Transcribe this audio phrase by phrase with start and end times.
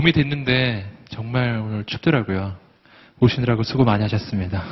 [0.00, 2.56] 봄이 됐는데 정말 오늘 춥더라고요.
[3.20, 4.62] 오시느라고 수고 많이 하셨습니다.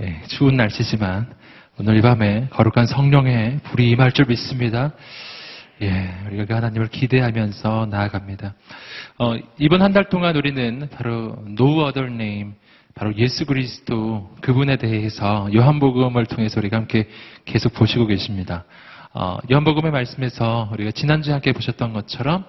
[0.00, 1.32] 예, 추운 날씨지만
[1.78, 4.90] 오늘 이 밤에 거룩한 성령의 불이 임할 줄 믿습니다.
[5.80, 8.54] 예, 우리가 그 하나님을 기대하면서 나아갑니다.
[9.18, 12.54] 어, 이번 한 달 동안 우리는 바로 No Other Name,
[12.96, 17.08] 바로 예수 그리스도 그분에 대해서 요한복음을 통해서 우리가 함께
[17.44, 18.64] 계속 보시고 계십니다.
[19.14, 22.46] 어, 요한복음의 말씀에서 우리가 지난주에 함께 보셨던 것처럼 어,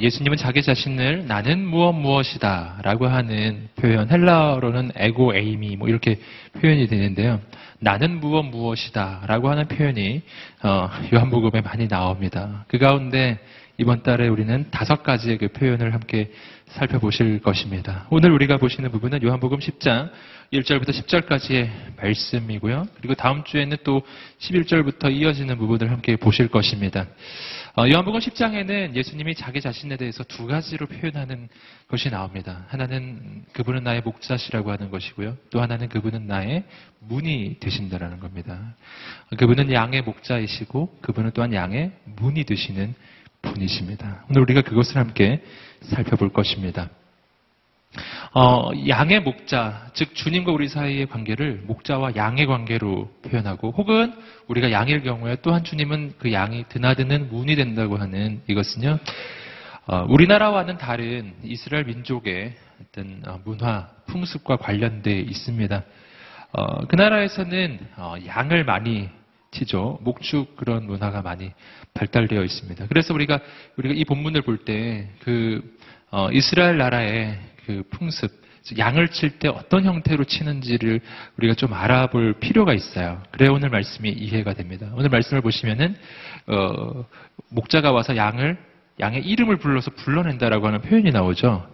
[0.00, 6.18] 예수님은 자기 자신을 나는 무엇 무엇이다 라고 하는 표현, 헬라어로는 에고 에이미 뭐 이렇게
[6.60, 7.40] 표현이 되는데요.
[7.78, 10.22] 나는 무엇 무엇이다 라고 하는 표현이
[10.62, 12.64] 어, 요한복음에 많이 나옵니다.
[12.68, 13.38] 그 가운데
[13.78, 16.32] 이번 달에 우리는 다섯 가지의 그 표현을 함께
[16.68, 18.06] 살펴보실 것입니다.
[18.10, 20.10] 오늘 우리가 보시는 부분은 요한복음 10장
[20.52, 22.86] 1절부터 10절까지의 말씀이고요.
[22.96, 24.02] 그리고 다음 주에는 또
[24.38, 27.06] 11절부터 이어지는 부분을 함께 보실 것입니다.
[27.78, 31.50] 어, 요한복음 10장에는 예수님이 자기 자신에 대해서 두 가지로 표현하는
[31.88, 32.64] 것이 나옵니다.
[32.68, 35.36] 하나는 그분은 나의 목자시라고 하는 것이고요.
[35.50, 36.64] 또 하나는 그분은 나의
[37.00, 38.74] 문이 되신다라는 겁니다.
[39.36, 42.94] 그분은 양의 목자이시고 그분은 또한 양의 문이 되시는
[43.42, 44.24] 분이십니다.
[44.30, 45.44] 오늘 우리가 그것을 함께
[45.82, 46.88] 살펴볼 것입니다.
[48.34, 54.12] 어, 양의 목자, 즉 주님과 우리 사이의 관계를 목자와 양의 관계로 표현하고 혹은
[54.48, 58.98] 우리가 양일 경우에 또한 주님은 그 양이 드나드는 문이 된다고 하는 이것은요.
[59.86, 65.84] 어, 우리나라와는 다른 이스라엘 민족의 어떤 어, 문화, 풍습과 관련돼 있습니다.
[66.52, 69.08] 어, 그 나라에서는 어, 양을 많이
[69.50, 69.98] 치죠.
[70.02, 71.52] 목축 그런 문화가 많이
[71.94, 72.86] 발달되어 있습니다.
[72.88, 73.40] 그래서 우리가
[73.76, 75.76] 우리가 이 본문을 볼 때그
[76.10, 78.30] 어, 이스라엘 나라의 그 풍습,
[78.78, 81.00] 양을 칠 때 어떤 형태로 치는지를
[81.36, 83.22] 우리가 좀 알아볼 필요가 있어요.
[83.32, 84.90] 그래 오늘 말씀이 이해가 됩니다.
[84.94, 85.96] 오늘 말씀을 보시면은
[86.46, 87.04] 어,
[87.50, 88.56] 목자가 와서 양을
[88.98, 91.68] 양의 이름을 불러서 불러낸다라고 하는 표현이 나오죠.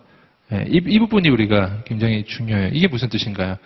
[0.52, 2.70] 예, 이, 이 부분이 우리가 굉장히 중요해요.
[2.72, 3.56] 이게 무슨 뜻인가요?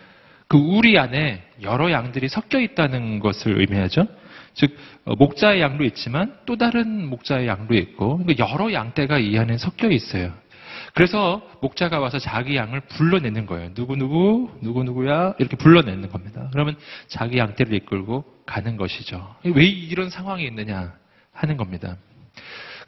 [0.49, 4.07] 그 우리 안에 여러 양들이 섞여 있다는 것을 의미하죠.
[4.55, 9.59] 즉 어, 목자의 양도 있지만 또 다른 목자의 양도 있고 그러니까 여러 양떼가 이 안에
[9.59, 10.33] 섞여 있어요.
[10.97, 13.71] 그래서 목자가 와서 자기 양을 불러내는 거예요.
[13.75, 16.49] 누구누구, 누구누구야, 이렇게 불러내는 겁니다.
[16.53, 16.75] 그러면
[17.07, 19.37] 자기 양떼를 이끌고 가는 것이죠.
[19.45, 20.95] 왜 이런 상황이 있느냐
[21.33, 21.99] 하는 겁니다.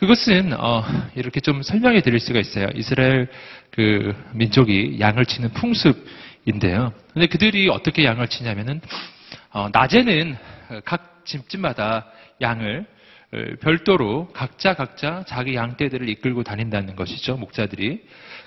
[0.01, 0.85] 그것은 어,
[1.17, 2.69] 이렇게 좀 설명해 드릴 수가 있어요.
[2.75, 3.29] 이스라엘
[3.73, 6.95] 그 민족이 양을 치는 풍습인데요.
[7.13, 8.81] 근데 그들이 어떻게 양을 치냐면은
[9.51, 10.35] 어, 낮에는
[10.87, 12.07] 각 집집마다
[12.41, 12.98] 양을 어,
[13.61, 18.03] 별도로 각자 각자 자기 양떼들을 이끌고 다닌다는 것이죠 목자들이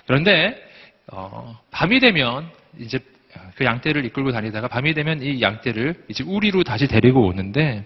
[0.06, 0.60] 그런데
[1.06, 2.48] 어, 밤이 되면
[2.78, 2.98] 이제
[3.54, 7.84] 그 양떼를 이끌고 다니다가 밤이 되면 이 양떼를 이제 우리로 다시 데리고 오는데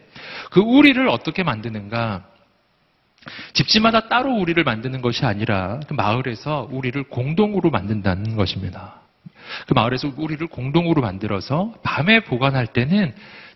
[0.50, 2.24] 그 우리를 어떻게 만드는가
[3.52, 9.00] 집집마다 따로 우리를 만드는 것이 아니라 그 마을에서 우리를 공동으로 만든다는 것입니다.
[9.66, 13.14] 그 마을에서 우리를 공동으로 만들어서 밤에 보관할 때는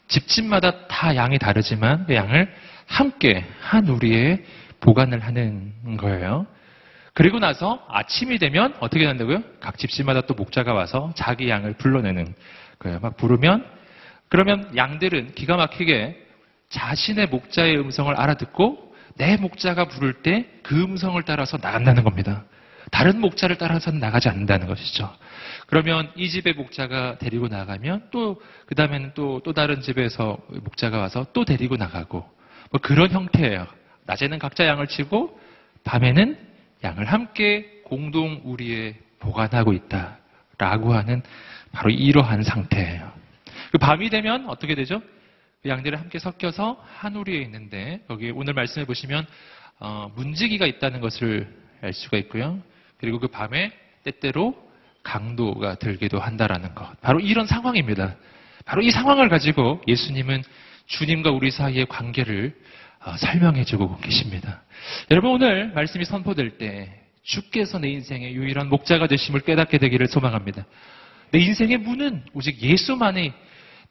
[0.08, 2.52] 집집마다 다 양이 다르지만 그 양을
[2.90, 4.44] 함께 한 우리에
[4.80, 6.46] 보관을 하는 거예요.
[7.14, 9.42] 그리고 나서 아침이 되면 어떻게 된다고요?
[9.60, 12.34] 각 집집마다 또 목자가 와서 자기 양을 불러내는
[12.80, 12.98] 거예요.
[13.00, 13.64] 막 부르면
[14.28, 16.26] 그러면 양들은 기가 막히게
[16.68, 22.44] 자신의 목자의 음성을 알아듣고 내 목자가 부를 때 그 음성을 따라서 나간다는 겁니다.
[22.92, 25.12] 다른 목자를 따라서는 나가지 않는다는 것이죠.
[25.66, 31.26] 그러면 이 집의 목자가 데리고 나가면 또, 그 다음에는 또, 또 다른 집에서 목자가 와서
[31.32, 32.24] 또 데리고 나가고,
[32.70, 33.66] 뭐 그런 형태예요.
[34.06, 35.38] 낮에는 각자 양을 치고
[35.84, 36.38] 밤에는
[36.82, 41.22] 양을 함께 공동 우리에 보관하고 있다라고 하는
[41.72, 43.12] 바로 이러한 상태예요.
[43.72, 45.02] 그 밤이 되면 어떻게 되죠?
[45.62, 49.26] 그 양들이 함께 섞여서 한 우리에 있는데 거기 오늘 말씀해 보시면
[49.78, 52.58] 어, 문지기가 있다는 것을 알 수가 있고요.
[52.98, 53.72] 그리고 그 밤에
[54.04, 54.54] 때때로
[55.02, 57.00] 강도가 들기도 한다라는 것.
[57.00, 58.16] 바로 이런 상황입니다.
[58.64, 60.42] 바로 이 상황을 가지고 예수님은
[60.90, 62.54] 주님과 우리 사이의 관계를
[63.04, 64.62] 어, 설명해 주고 계십니다.
[65.10, 66.92] 여러분 오늘 말씀이 선포될 때
[67.22, 70.66] 주께서 내 인생의 유일한 목자가 되심을 깨닫게 되기를 소망합니다.
[71.30, 73.32] 내 인생의 문은 오직 예수만이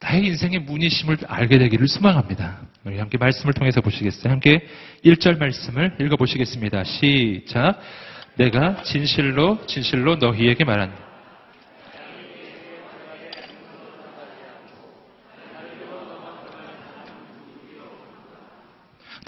[0.01, 2.61] 나의 인생의 문이심을 알게 되기를 소망합니다.
[2.83, 4.31] 우리 함께 말씀을 통해서 보시겠어요?
[4.31, 4.65] 함께
[5.03, 6.83] 1절 말씀을 읽어보시겠습니다.
[6.83, 7.79] 시작.
[8.35, 11.08] 내가 진실로 진실로 너희에게 말한다.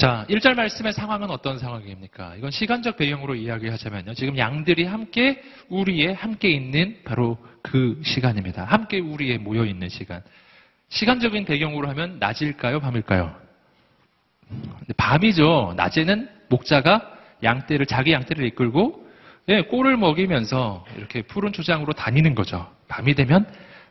[0.01, 2.33] 자, 1절 말씀의 상황은 어떤 상황입니까?
[2.35, 4.15] 이건 시간적 배경으로 이야기하자면요.
[4.15, 8.63] 지금 양들이 함께 우리에 함께 있는 바로 그 시간입니다.
[8.63, 10.23] 함께 우리에 모여 있는 시간.
[10.89, 12.79] 시간적인 배경으로 하면 낮일까요?
[12.79, 13.35] 밤일까요?
[14.97, 15.75] 밤이죠.
[15.77, 19.07] 낮에는 목자가 양떼를 자기 양떼를 이끌고
[19.49, 22.67] 예, 꼴을 먹이면서 이렇게 푸른 초장으로 다니는 거죠.
[22.87, 23.45] 밤이 되면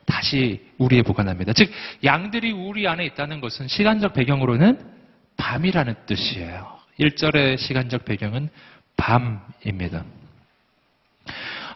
[0.05, 1.53] 다시 우리에 보관합니다.
[1.53, 1.71] 즉
[2.03, 4.99] 양들이 우리 안에 있다는 것은 시간적 배경으로는
[5.37, 6.79] 밤이라는 뜻이에요.
[6.99, 8.49] 1절의 시간적 배경은
[8.97, 10.05] 밤입니다.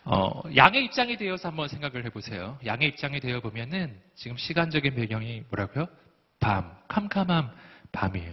[0.04, 2.60] 어, 양의 입장이 되어서 한번 생각을 해보세요.
[2.66, 5.88] 양의 입장이 되어 보면은 지금 시간적인 배경이 뭐라고요?
[6.40, 7.52] 밤, 캄캄한
[7.92, 8.32] 밤이에요.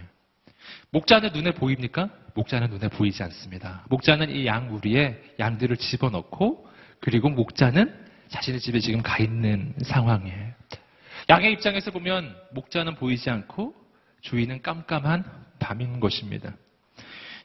[0.91, 2.09] 목자는 눈에 보입니까?
[2.35, 3.83] 목자는 눈에 보이지 않습니다.
[3.89, 6.67] 목자는 이 양 우리에 양들을 집어넣고
[6.99, 10.51] 그리고 목자는 자신의 집에 지금 가 있는 상황이에요.
[11.29, 13.73] 양의 입장에서 보면 목자는 보이지 않고
[14.23, 15.23] 주인은 깜깜한
[15.59, 16.53] 밤인 것입니다.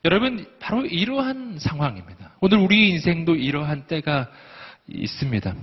[0.05, 2.37] 여러분, 바로 이러한 상황입니다.
[2.41, 4.31] 오늘 우리 인생도 이러한 때가
[4.87, 5.55] 있습니다.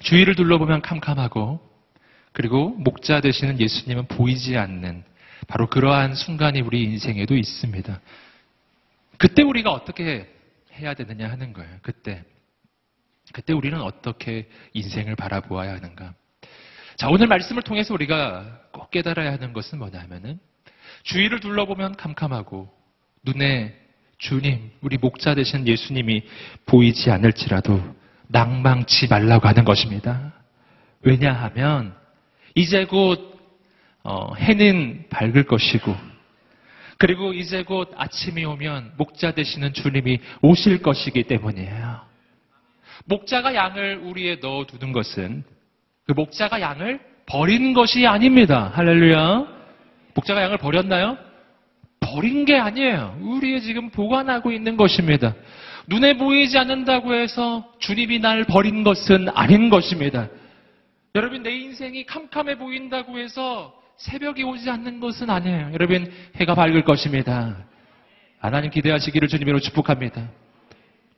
[0.00, 1.60] 주위를 둘러보면 캄캄하고,
[2.32, 5.04] 그리고 목자 되시는 예수님은 보이지 않는
[5.48, 8.00] 바로 그러한 순간이 우리 인생에도 있습니다.
[9.18, 10.30] 그때 우리가 어떻게
[10.74, 11.78] 해야 되느냐 하는 거예요.
[11.82, 12.24] 그때.
[13.32, 16.14] 그때 우리는 어떻게 인생을 바라보아야 하는가.
[17.02, 20.38] 자, 오늘 말씀을 통해서 우리가 꼭 깨달아야 하는 것은 뭐냐면은
[21.02, 22.68] 주위를 둘러보면 캄캄하고
[23.24, 23.74] 눈에
[24.18, 26.22] 주님, 우리 목자 되신 예수님이
[26.64, 27.82] 보이지 않을지라도
[28.28, 30.32] 낭망치 말라고 하는 것입니다.
[31.00, 31.92] 왜냐하면
[32.54, 33.36] 이제 곧
[34.04, 35.96] 어, 해는 밝을 것이고
[36.98, 42.00] 그리고 이제 곧 아침이 오면 목자 되시는 주님이 오실 것이기 때문이에요.
[43.06, 45.42] 목자가 양을 우리에 넣어두는 것은
[46.06, 48.70] 그 목자가 양을 버린 것이 아닙니다.
[48.74, 49.46] 할렐루야.
[50.14, 51.16] 목자가 양을 버렸나요?
[52.00, 53.16] 버린 게 아니에요.
[53.20, 55.34] 우리의 지금 보관하고 있는 것입니다.
[55.86, 60.28] 눈에 보이지 않는다고 해서 주님이 날 버린 것은 아닌 것입니다.
[61.14, 65.70] 여러분, 내 인생이 캄캄해 보인다고 해서 새벽이 오지 않는 것은 아니에요.
[65.72, 67.64] 여러분, 해가 밝을 것입니다.
[68.38, 70.28] 하나님 기대하시기를 주님으로 축복합니다.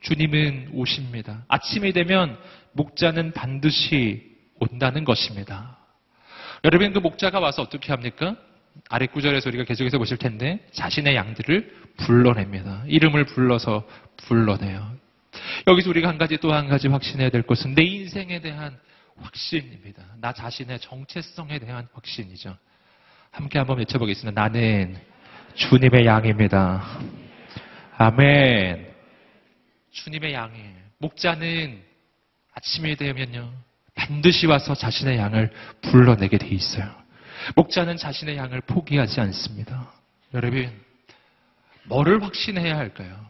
[0.01, 1.45] 주님은 오십니다.
[1.49, 2.37] 아침이 되면
[2.73, 5.79] 목자는 반드시 온다는 것입니다.
[6.65, 8.37] 여러분, 그 목자가 와서 어떻게 합니까?
[8.89, 12.83] 아래 구절에서 우리가 계속해서 보실 텐데 자신의 양들을 불러냅니다.
[12.87, 13.87] 이름을 불러서
[14.17, 14.93] 불러내요.
[15.67, 18.79] 여기서 우리가 한 가지 또 한 가지 확신해야 될 것은 내 인생에 대한
[19.17, 20.03] 확신입니다.
[20.21, 22.57] 나 자신의 정체성에 대한 확신이죠.
[23.31, 24.41] 함께 한번 외쳐보겠습니다.
[24.41, 24.97] 나는
[25.55, 26.99] 주님의 양입니다.
[27.97, 28.93] 아멘.
[29.93, 30.75] 주님의 양이에요.
[30.99, 31.83] 목자는
[32.55, 33.53] 아침이 되면요.
[33.95, 35.51] 반드시 와서 자신의 양을
[35.83, 36.91] 불러내게 돼 있어요.
[37.57, 39.93] 목자는 자신의 양을 포기하지 않습니다.
[40.33, 40.71] 여러분,
[41.85, 43.25] 뭐를 확신해야 할까요?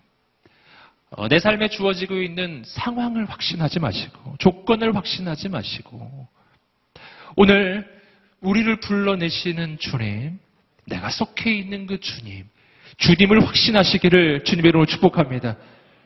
[1.11, 6.29] 어, 내 삶에 주어지고 있는 상황을 확신하지 마시고, 조건을 확신하지 마시고,
[7.37, 7.87] 오늘
[8.41, 10.39] 우리를 불러내시는 주님,
[10.87, 12.49] 내가 속해 있는 그 주님,
[12.99, 15.57] 주님을 확신하시기를 주님의 이름으로 축복합니다.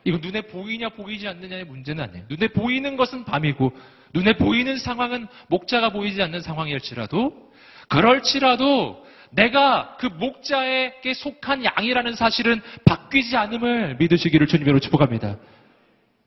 [0.09, 2.25] 이거 눈에 보이냐 보이지 않느냐의 문제는 아니에요.
[2.31, 3.73] 눈에 보이는 것은 밤이고
[4.15, 7.53] 눈에 보이는 상황은 목자가 보이지 않는 상황일지라도
[7.91, 15.37] 그럴지라도 내가 그 목자에게 속한 양이라는 사실은 바뀌지 않음을 믿으시기를 주님으로 축복합니다.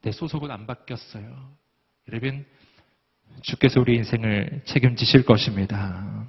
[0.04, 1.26] 내 소속은 안 바뀌었어요.
[2.08, 2.46] 여러분
[3.42, 6.28] 주께서 우리 인생을 책임지실 것입니다.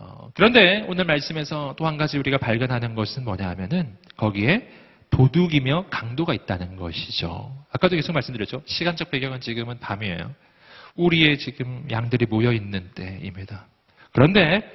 [0.00, 4.68] 어, 그런데 오늘 말씀에서 또 한 가지 우리가 발견하는 것은 뭐냐 하면은 거기에
[5.14, 7.56] 도둑이며 강도가 있다는 것이죠.
[7.72, 8.62] 아까도 계속 말씀드렸죠.
[8.66, 10.34] 시간적 배경은 지금은 밤이에요.
[10.96, 13.66] 우리의 지금 양들이 모여 있는 때입니다.
[14.12, 14.68] 그런데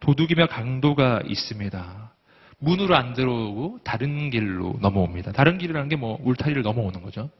[0.00, 2.12] 도둑이며 강도가 있습니다.
[2.58, 5.32] 문으로 안 들어오고 다른 길로 넘어옵니다.
[5.32, 7.30] 다른 길이라는 게 뭐 울타리를 넘어오는 거죠.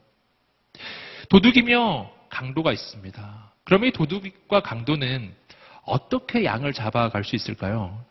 [1.29, 3.53] 도둑이며 강도가 있습니다.
[3.65, 5.31] 그러면 이 도둑과 강도는
[5.83, 8.03] 어떻게 양을 잡아갈 수 있을까요?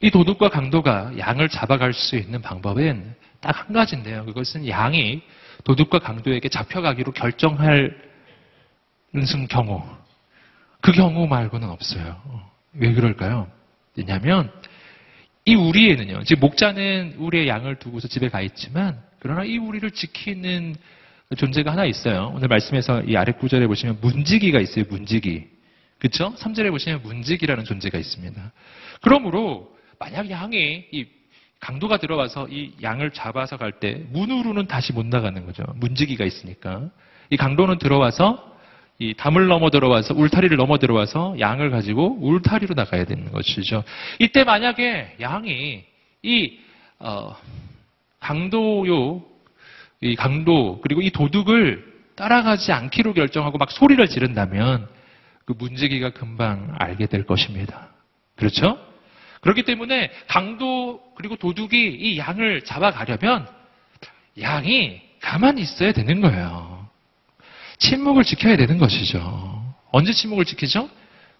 [0.00, 4.24] 이 도둑과 강도가 양을 잡아갈 수 있는 방법은 딱 한 가지인데요.
[4.24, 5.22] 그것은 양이
[5.64, 7.96] 도둑과 강도에게 잡혀가기로 결정할
[9.48, 9.82] 경우.
[10.80, 12.20] 그 경우 말고는 없어요.
[12.72, 13.50] 왜 그럴까요?
[13.96, 14.52] 왜냐하면
[15.44, 16.24] 이 우리에는요.
[16.24, 20.76] 지금 목자는 우리의 양을 두고서 집에 가 있지만 그러나 이 우리를 지키는
[21.36, 22.32] 존재가 하나 있어요.
[22.34, 24.84] 오늘 말씀에서 이 아래 구절에 보시면 문지기가 있어요.
[24.88, 25.46] 문지기.
[25.98, 26.34] 그렇죠?
[26.36, 28.52] 3절에 보시면 문지기라는 존재가 있습니다.
[29.02, 31.06] 그러므로 만약 양이 이
[31.60, 35.64] 강도가 들어와서 이 양을 잡아서 갈 때 문으로는 다시 못 나가는 거죠.
[35.76, 36.88] 문지기가 있으니까.
[37.30, 38.56] 이 강도는 들어와서
[38.98, 43.84] 이 담을 넘어 들어와서 울타리를 넘어 들어와서 양을 가지고 울타리로 나가야 되는 것이죠.
[44.18, 45.84] 이때 만약에 양이
[46.22, 46.58] 이
[46.98, 47.36] 어,
[48.18, 49.22] 강도요,
[50.00, 51.86] 이 강도 그리고 이 도둑을
[52.16, 54.88] 따라가지 않기로 결정하고 막 소리를 지른다면
[55.44, 57.90] 그 문지기가 금방 알게 될 것입니다.
[58.34, 58.78] 그렇죠?
[59.40, 63.48] 그렇기 때문에 강도 그리고 도둑이 이 양을 잡아가려면
[64.40, 66.88] 양이 가만히 있어야 되는 거예요.
[67.78, 69.74] 침묵을 지켜야 되는 것이죠.
[69.90, 70.88] 언제 침묵을 지키죠?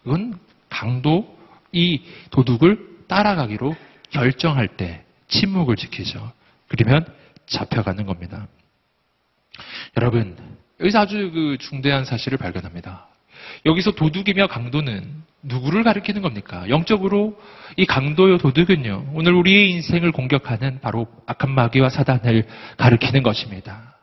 [0.02, 0.38] 그건
[0.68, 1.36] 강도
[1.72, 3.76] 이 도둑을 따라가기로
[4.10, 6.32] 결정할 때 침묵을 지키죠.
[6.68, 7.04] 그러면
[7.46, 8.46] 잡혀가는 겁니다.
[9.96, 10.36] 여러분,
[10.80, 13.07] 여기서 아주 그 중대한 사실을 발견합니다.
[13.66, 16.68] 여기서 도둑이며 강도는 누구를 가리키는 겁니까?
[16.68, 17.40] 영적으로
[17.76, 22.46] 이 강도요 도둑은요, 오늘 우리의 인생을 공격하는 바로 악한 마귀와 사단을
[22.76, 23.96] 가리키는 것입니다.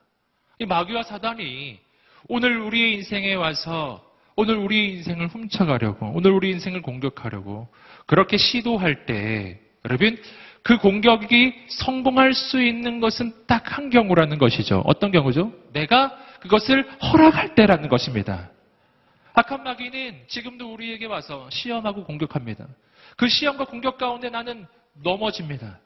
[0.60, 1.80] 이 마귀와 사단이
[2.28, 4.02] 오늘 우리의 인생에 와서
[4.38, 7.68] 오늘 우리의 인생을 훔쳐가려고, 오늘 우리 인생을 공격하려고
[8.06, 10.18] 그렇게 시도할 때, 여러분,
[10.64, 14.82] 그 공격이 성공할 수 있는 것은 딱 한 경우라는 것이죠.
[14.86, 15.52] 어떤 경우죠?
[15.74, 18.50] 내가 그것을 허락할 때라는 것입니다.
[19.36, 22.68] 악한 마귀는 지금도 우리에게 와서 시험하고 공격합니다.
[23.18, 24.66] 그 시험과 공격 가운데 나는
[25.04, 25.80] 넘어집니다.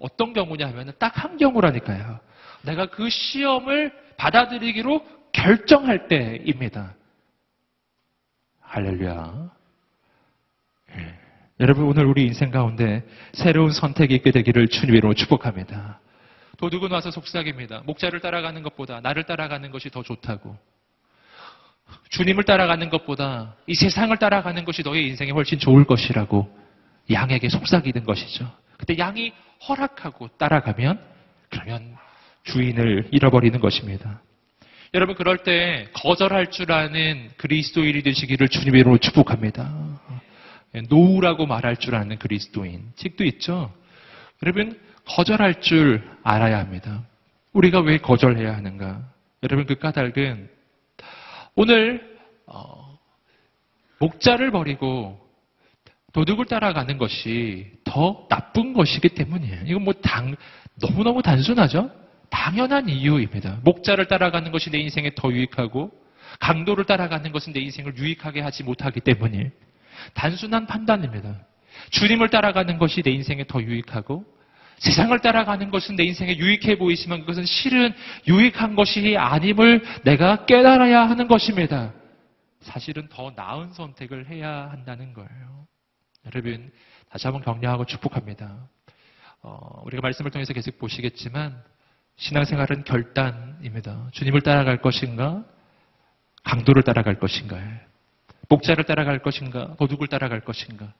[0.00, 2.18] 어떤 경우냐 하면 딱 한 경우라니까요.
[2.62, 6.94] 내가 그 시험을 받아들이기로 결정할 때입니다.
[8.60, 9.50] 할렐루야.
[10.96, 11.18] 예.
[11.60, 16.00] 여러분 오늘 우리 인생 가운데 새로운 선택이 있게 되기를 주님으로 축복합니다.
[16.58, 17.82] 도둑은 와서 속삭입니다.
[17.84, 20.56] 목자를 따라가는 것보다 나를 따라가는 것이 더 좋다고.
[22.10, 26.48] 주님을 따라가는 것보다 이 세상을 따라가는 것이 너의 인생에 훨씬 좋을 것이라고
[27.10, 28.50] 양에게 속삭이는 것이죠.
[28.78, 29.32] 그때 양이
[29.68, 31.00] 허락하고 따라가면
[31.50, 31.96] 그러면
[32.44, 34.20] 주인을 잃어버리는 것입니다.
[34.92, 39.72] 여러분 그럴 때 거절할 줄 아는 그리스도인이 되시기를 주님의 이름으로 축복합니다.
[40.88, 43.72] 노우라고 말할 줄 아는 그리스도인 책도 있죠.
[44.42, 47.02] 여러분 거절할 줄 알아야 합니다.
[47.52, 49.02] 우리가 왜 거절해야 하는가?
[49.42, 50.48] 여러분 그 까닭은
[51.56, 52.98] 오늘 어,
[53.98, 55.20] 목자를 버리고
[56.12, 59.62] 도둑을 따라가는 것이 더 나쁜 것이기 때문이에요.
[59.66, 60.36] 이건 뭐 당,
[60.80, 61.90] 너무너무 단순하죠?
[62.30, 63.60] 당연한 이유입니다.
[63.64, 65.90] 목자를 따라가는 것이 내 인생에 더 유익하고
[66.40, 69.52] 강도를 따라가는 것은 내 인생을 유익하게 하지 못하기 때문에
[70.14, 71.46] 단순한 판단입니다.
[71.90, 74.24] 주님을 따라가는 것이 내 인생에 더 유익하고
[74.78, 77.94] 세상을 따라가는 것은 내 인생에 유익해 보이지만 그것은 실은
[78.26, 81.92] 유익한 것이 아님을 내가 깨달아야 하는 것입니다.
[82.60, 85.66] 사실은 더 나은 선택을 해야 한다는 거예요.
[86.26, 86.72] 여러분,
[87.10, 88.68] 다시 한번 격려하고 축복합니다.
[89.42, 91.62] 어, 우리가 말씀을 통해서 계속 보시겠지만,
[92.16, 94.08] 신앙생활은 결단입니다.
[94.12, 95.44] 주님을 따라갈 것인가?
[96.44, 97.58] 강도를 따라갈 것인가?
[98.48, 99.74] 목자를 따라갈 것인가?
[99.78, 100.92] 도둑을 따라갈 것인가?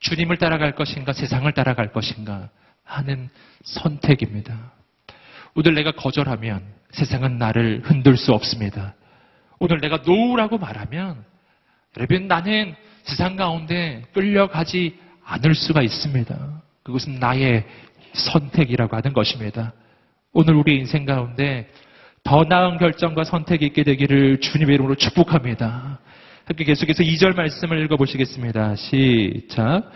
[0.00, 1.12] 주님을 따라갈 것인가?
[1.12, 2.50] 세상을 따라갈 것인가?
[2.92, 3.28] 하는
[3.64, 4.72] 선택입니다.
[5.54, 8.94] 오늘 내가 거절하면 세상은 나를 흔들 수 없습니다.
[9.58, 11.24] 오늘 내가 노우라고 말하면
[11.96, 16.62] 여러분 나는 세상 가운데 끌려가지 않을 수가 있습니다.
[16.82, 17.64] 그것은 나의
[18.12, 19.72] 선택이라고 하는 것입니다.
[20.32, 21.70] 오늘 우리 인생 가운데
[22.24, 25.98] 더 나은 결정과 선택이 있게 되기를 주님의 이름으로 축복합니다.
[26.44, 28.76] 함께 계속해서 2절 말씀을 읽어보시겠습니다.
[28.76, 29.90] 시작.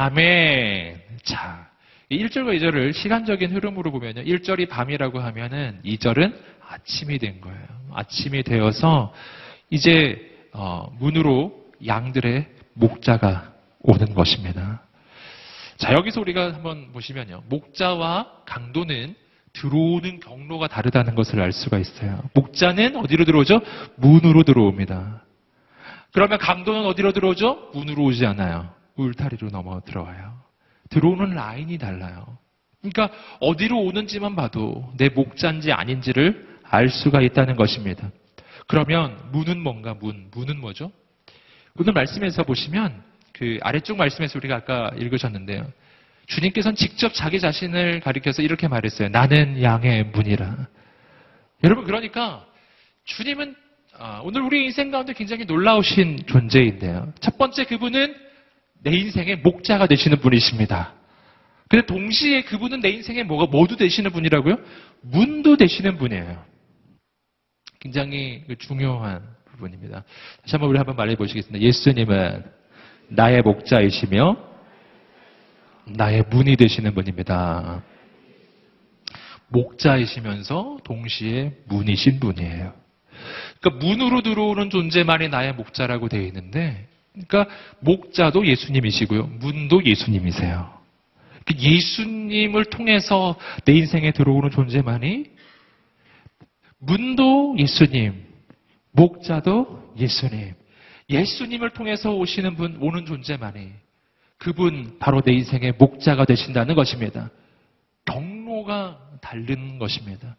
[0.00, 0.98] 아멘.
[1.24, 1.68] 자,
[2.10, 4.22] 1절과 2절을 시간적인 흐름으로 보면요.
[4.22, 6.34] 1절이 밤이라고 하면은 2절은
[6.66, 7.66] 아침이 된 거예요.
[7.92, 9.12] 아침이 되어서
[9.68, 10.18] 이제
[10.54, 11.52] 어, 문으로
[11.86, 14.80] 양들의 목자가 오는 것입니다.
[15.76, 17.42] 자, 여기서 우리가 한번 보시면요.
[17.50, 19.14] 목자와 강도는
[19.52, 22.22] 들어오는 경로가 다르다는 것을 알 수가 있어요.
[22.32, 23.60] 목자는 어디로 들어오죠?
[23.96, 25.24] 문으로 들어옵니다.
[26.12, 27.72] 그러면 강도는 어디로 들어오죠?
[27.74, 28.79] 문으로 오지 않아요.
[28.96, 30.40] 울타리로 넘어 들어와요.
[30.90, 32.38] 들어오는 라인이 달라요.
[32.80, 38.10] 그러니까 어디로 오는지만 봐도 내 목자인지 아닌지를 알 수가 있다는 것입니다.
[38.66, 40.30] 그러면 문은 뭔가 문?
[40.32, 40.92] 문은 뭐죠?
[41.76, 45.70] 오늘 말씀에서 보시면 그 아래쪽 말씀에서 우리가 아까 읽으셨는데요.
[46.26, 49.08] 주님께서는 직접 자기 자신을 가리켜서 이렇게 말했어요.
[49.08, 50.68] 나는 양의 문이라.
[51.64, 52.46] 여러분 그러니까
[53.04, 53.56] 주님은
[53.98, 57.12] 아, 오늘 우리 인생 가운데 굉장히 놀라우신 존재인데요.
[57.20, 58.14] 첫 번째 그분은
[58.82, 60.94] 내 인생의 목자가 되시는 분이십니다.
[61.68, 64.56] 근데 동시에 그분은 내 인생의 뭐가 모두 되시는 분이라고요?
[65.02, 66.44] 문도 되시는 분이에요.
[67.78, 70.04] 굉장히 그 중요한 부분입니다.
[70.42, 71.64] 다시 한번 우리 한번 말해 보시겠습니다.
[71.64, 72.44] 예수님은
[73.08, 74.36] 나의 목자이시며
[75.86, 77.82] 나의 문이 되시는 분입니다.
[79.48, 82.74] 목자이시면서 동시에 문이신 분이에요.
[83.60, 86.89] 그러니까 문으로 들어오는 존재만이 나의 목자라고 되어 있는데
[87.26, 89.26] 그러니까 목자도 예수님이시고요.
[89.40, 90.80] 문도 예수님이세요.
[91.46, 95.24] 그 예수님을 통해서 내 인생에 들어오는 존재만이
[96.78, 98.24] 문도 예수님,
[98.92, 100.54] 목자도 예수님.
[101.08, 103.70] 예수님을 통해서 오시는 분, 오는 존재만이
[104.38, 107.30] 그분 바로 내 인생의 목자가 되신다는 것입니다.
[108.06, 110.36] 경로가 다른 것입니다.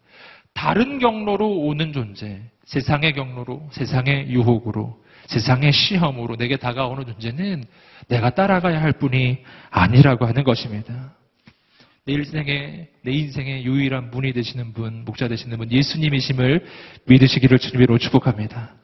[0.54, 7.64] 다른 경로로 오는 존재, 세상의 경로로, 세상의 유혹으로, 세상의 시험으로 내게 다가오는 존재는
[8.08, 9.38] 내가 따라가야 할 뿐이
[9.70, 11.14] 아니라고 하는 것입니다.
[12.04, 16.66] 내 인생의, 내 인생의 유일한 문이 되시는 분, 목자 되시는 분, 예수님이심을
[17.06, 18.74] 믿으시기를 주님으로 축복합니다.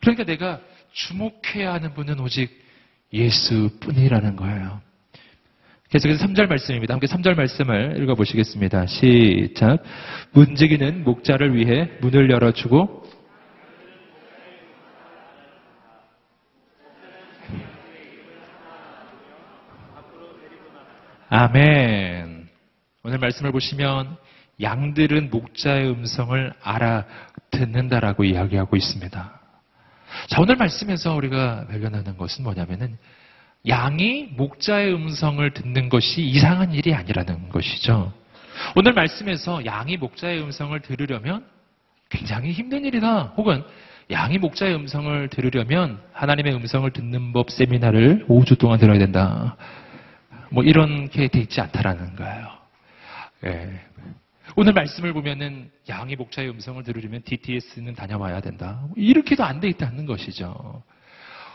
[0.00, 0.60] 그러니까 내가
[0.92, 2.50] 주목해야 하는 분은 오직
[3.12, 4.80] 예수뿐이라는 거예요.
[5.90, 6.94] 계속해서 3절 말씀입니다.
[6.94, 8.86] 함께 3절 말씀을 읽어보시겠습니다.
[8.86, 9.82] 시작.
[10.32, 13.07] 문지기는 목자를 위해 문을 열어주고
[21.30, 22.48] 아멘.
[23.04, 24.16] 오늘 말씀을 보시면
[24.62, 27.04] 양들은 목자의 음성을 알아
[27.50, 29.40] 듣는다라고 이야기하고 있습니다.
[30.28, 32.96] 자, 오늘 말씀에서 우리가 발견하는 것은 뭐냐면은
[33.66, 38.12] 양이 목자의 음성을 듣는 것이 이상한 일이 아니라는 것이죠.
[38.74, 41.44] 오늘 말씀에서 양이 목자의 음성을 들으려면
[42.08, 43.34] 굉장히 힘든 일이다.
[43.36, 43.62] 혹은
[44.10, 49.56] 양이 목자의 음성을 들으려면 하나님의 음성을 듣는 법 세미나를 5주 동안 들어야 된다.
[50.50, 52.48] 뭐 이렇게 돼 있지 않다라는 거예요.
[53.44, 53.80] 예.
[54.56, 58.82] 오늘 말씀을 보면은 양이 목자의 음성을 들으려면 DTS는 다녀와야 된다.
[58.96, 60.82] 이렇게도 안 돼 있다는 것이죠.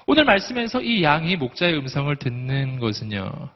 [0.06, 3.50] 오늘 말씀에서 이 양이 목자의 음성을 듣는 것은요.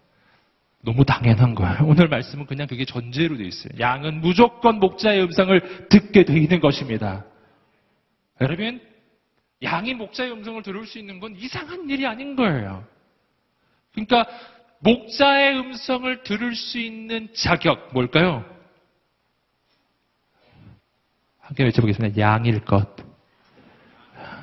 [0.83, 1.79] 너무 당연한 거예요.
[1.85, 3.73] 오늘 말씀은 그냥 그게 전제로 돼 있어요.
[3.79, 7.25] 양은 무조건 목자의 음성을 듣게 돼 있는 것입니다.
[8.39, 8.81] 여러분,
[9.63, 12.85] 양이 목자의 음성을 들을 수 있는 건 이상한 일이 아닌 거예요.
[13.91, 14.25] 그러니까
[14.79, 18.45] 목자의 음성을 들을 수 있는 자격 뭘까요?
[21.39, 22.19] 함께 외쳐보겠습니다.
[22.19, 22.95] 양일 것.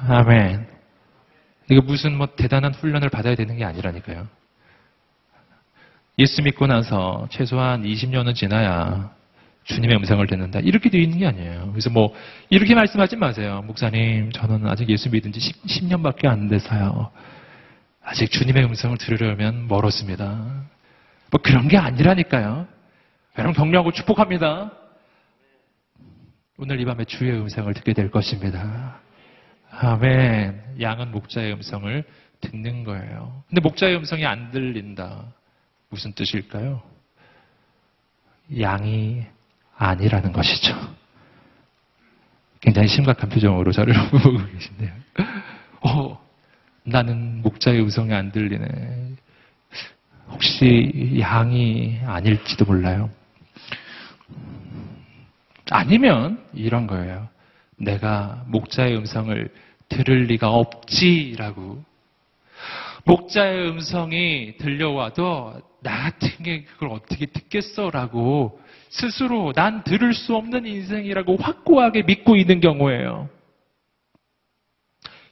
[0.08, 0.66] 아멘.
[1.70, 4.26] 이거 무슨 뭐 대단한 훈련을 받아야 되는 게 아니라니까요.
[6.18, 9.14] 예수 믿고 나서 최소한 20년은 지나야
[9.64, 10.60] 주님의 음성을 듣는다.
[10.60, 11.70] 이렇게 되어 있는 게 아니에요.
[11.72, 12.14] 그래서 뭐,
[12.50, 13.62] 이렇게 말씀하지 마세요.
[13.66, 17.10] 목사님, 저는 아직 예수 믿은 지 10, 년밖에 안 돼서요.
[18.04, 20.26] 아직 주님의 음성을 들으려면 멀었습니다.
[21.30, 22.68] 뭐 그런 게 아니라니까요.
[23.38, 24.70] 여러분 격려하고 축복합니다.
[26.58, 29.00] 오늘 이 밤에 주의 음성을 듣게 될 것입니다.
[29.70, 30.76] 아멘.
[30.80, 32.04] 양은 목자의 음성을
[32.40, 33.42] 듣는 거예요.
[33.48, 35.24] 근데 목자의 음성이 안 들린다.
[35.88, 36.82] 무슨 뜻일까요?
[38.60, 39.24] 양이
[39.76, 40.74] 아니라는 것이죠.
[42.60, 44.92] 굉장히 심각한 표정으로 저를 보고 계신데요.
[45.80, 46.23] 어,
[46.84, 48.66] 나는 목자의 음성이 안 들리네.
[50.28, 53.10] 혹시 양이 아닐지도 몰라요.
[55.70, 57.28] 아니면 이런 거예요.
[57.76, 59.50] 내가 목자의 음성을
[59.88, 61.82] 들을 리가 없지라고.
[63.04, 71.36] 목자의 음성이 들려와도 나 같은 게 그걸 어떻게 듣겠어라고 스스로 난 들을 수 없는 인생이라고
[71.36, 73.28] 확고하게 믿고 있는 경우예요.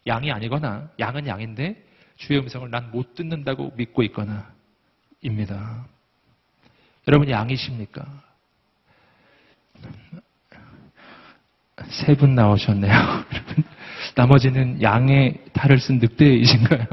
[0.07, 1.85] 양이 아니거나 양은 양인데
[2.17, 4.51] 주의 음성을 난 못 듣는다고 믿고 있거나
[5.23, 5.87] 입니다.
[7.09, 8.05] 여러분 양이십니까?
[11.89, 12.93] 세 분 나오셨네요.
[14.15, 16.87] 나머지는 양의 탈을 쓴 늑대이신가요?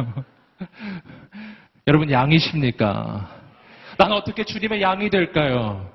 [1.87, 3.37] 여러분 양이십니까?
[3.97, 5.91] 난 어떻게 주님의 양이 될까요?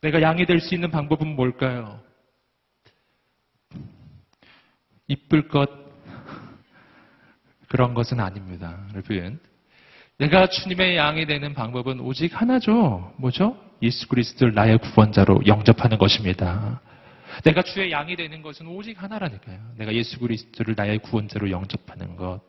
[0.00, 2.00] 내가 양이 될 수 있는 방법은 뭘까요?
[5.08, 5.85] 이쁠 것
[7.76, 8.74] 그런 것은 아닙니다.
[8.94, 9.38] 여러분.
[10.16, 13.12] 내가 주님의 양이 되는 방법은 오직 하나죠.
[13.18, 13.54] 뭐죠?
[13.82, 16.80] 예수 그리스도를 나의 구원자로 영접하는 것입니다.
[17.44, 19.58] 내가 주의 양이 되는 것은 오직 하나라니까요.
[19.76, 22.40] 내가 예수 그리스도를 나의 구원자로 영접하는 것.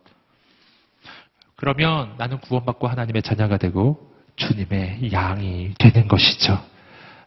[1.58, 6.58] 그러면 나는 구원받고 하나님의 자녀가 되고 주님의 양이 되는 것이죠.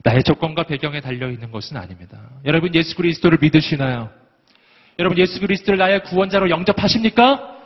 [0.05, 2.19] 나의 조건과 배경에 달려 있는 것은 아닙니다.
[2.47, 4.09] 여러분 예수 그리스도를 믿으시나요?
[4.99, 7.60] 여러분 예수 그리스도를 나의 구원자로 영접하십니까?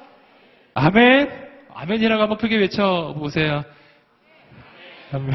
[0.74, 1.30] 아멘!
[1.72, 3.64] 아멘이라고 한번 크게 외쳐보세요.
[5.12, 5.34] 아멘.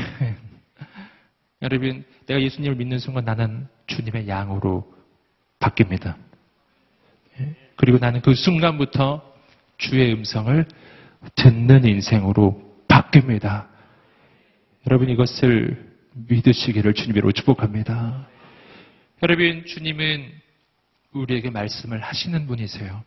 [1.62, 4.94] 여러분, 내가 예수님을 믿는 순간 나는 주님의 양으로
[5.60, 6.16] 바뀝니다.
[7.40, 7.56] 예?
[7.76, 9.22] 그리고 나는 그 순간부터
[9.78, 10.66] 주의 음성을
[11.36, 13.68] 듣는 인생으로 바뀝니다.
[14.88, 18.28] 여러분 이것을 믿으시기를 주님으로 축복합니다.
[19.24, 20.32] 여러분 주님은
[21.14, 23.04] 우리에게 말씀을 하시는 분이세요.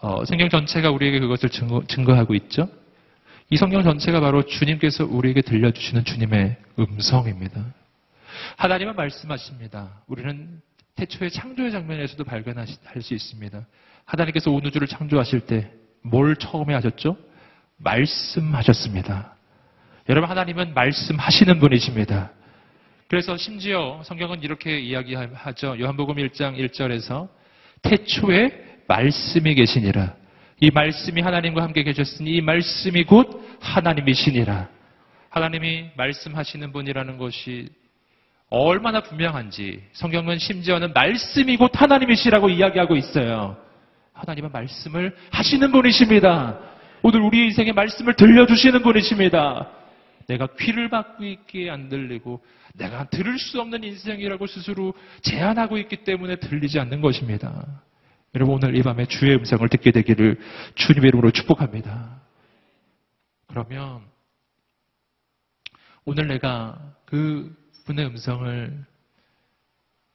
[0.00, 2.68] 어, 성경 전체가 우리에게 그것을 증거, 증거하고 있죠.
[3.50, 7.64] 이 성경 전체가 바로 주님께서 우리에게 들려주시는 주님의 음성입니다.
[8.56, 10.02] 하나님은 말씀하십니다.
[10.06, 10.60] 우리는
[10.96, 12.66] 태초의 창조의 장면에서도 발견할
[13.00, 13.66] 수 있습니다.
[14.04, 15.70] 하나님께서 온 우주를 창조하실 때
[16.04, 17.16] 뭘 처음에 하셨죠?
[17.78, 19.34] 말씀하셨습니다.
[20.08, 22.30] 여러분 하나님은 말씀하시는 분이십니다.
[23.08, 25.80] 그래서 심지어 성경은 이렇게 이야기하죠.
[25.80, 27.28] 요한복음 1장 1절에서
[27.82, 30.14] 태초에 말씀이 계시니라.
[30.60, 34.68] 이 말씀이 하나님과 함께 계셨으니 이 말씀이 곧 하나님이시니라.
[35.30, 37.68] 하나님이 말씀하시는 분이라는 것이
[38.50, 43.56] 얼마나 분명한지 성경은 심지어는 말씀이 곧 하나님이시라고 이야기하고 있어요.
[44.12, 46.58] 하나님은 말씀을 하시는 분이십니다.
[47.02, 49.68] 오늘 우리 인생의 말씀을 들려주시는 분이십니다.
[50.28, 52.42] 내가 귀를 막고 있기에 안 들리고
[52.74, 57.66] 내가 들을 수 없는 인생이라고 스스로 제한하고 있기 때문에 들리지 않는 것입니다.
[58.34, 60.40] 여러분 오늘 이 밤에 주의 음성을 듣게 되기를
[60.74, 62.20] 주님의 이름으로 축복합니다.
[63.46, 64.02] 그러면
[66.04, 68.84] 오늘 내가 그 분의 음성을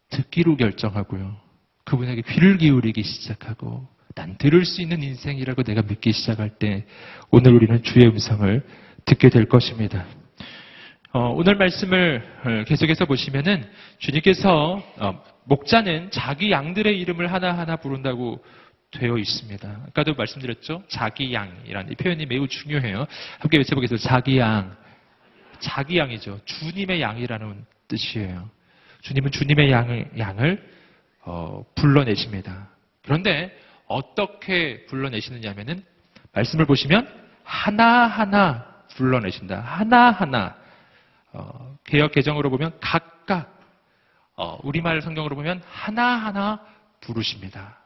[0.09, 1.37] 듣기로 결정하고요.
[1.85, 6.85] 그분에게 귀를 기울이기 시작하고 난 들을 수 있는 인생이라고 내가 믿기 시작할 때
[7.31, 8.67] 오늘 우리는 주의 음성을
[9.05, 10.05] 듣게 될 것입니다.
[11.11, 13.67] 어, 오늘 말씀을 어, 계속해서 보시면은
[13.97, 18.43] 주님께서 어, 목자는 자기 양들의 이름을 하나하나 부른다고
[18.91, 19.85] 되어 있습니다.
[19.87, 20.83] 아까도 말씀드렸죠?
[20.87, 23.07] 자기 양이라는 이 표현이 매우 중요해요.
[23.39, 24.07] 함께 외쳐보겠습니다.
[24.07, 24.77] 자기 양.
[25.59, 26.41] 자기 양이죠.
[26.45, 28.47] 주님의 양이라는 뜻이에요.
[29.01, 30.63] 주님은 주님의 양을, 양을
[31.21, 32.69] 어, 불러내십니다.
[33.01, 33.51] 그런데
[33.87, 35.83] 어떻게 불러내시느냐면은
[36.33, 37.07] 말씀을 보시면
[37.43, 39.59] 하나하나 불러내신다.
[39.59, 40.59] 하나하나.
[41.33, 43.59] 어, 개혁 개정으로 보면 각각
[44.35, 46.65] 어, 우리말 성경으로 보면 하나하나
[47.01, 47.77] 부르십니다.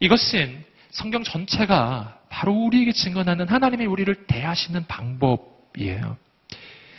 [0.00, 6.16] 이것은 성경 전체가 바로 우리에게 증언하는 하나님의 우리를 대하시는 방법이에요.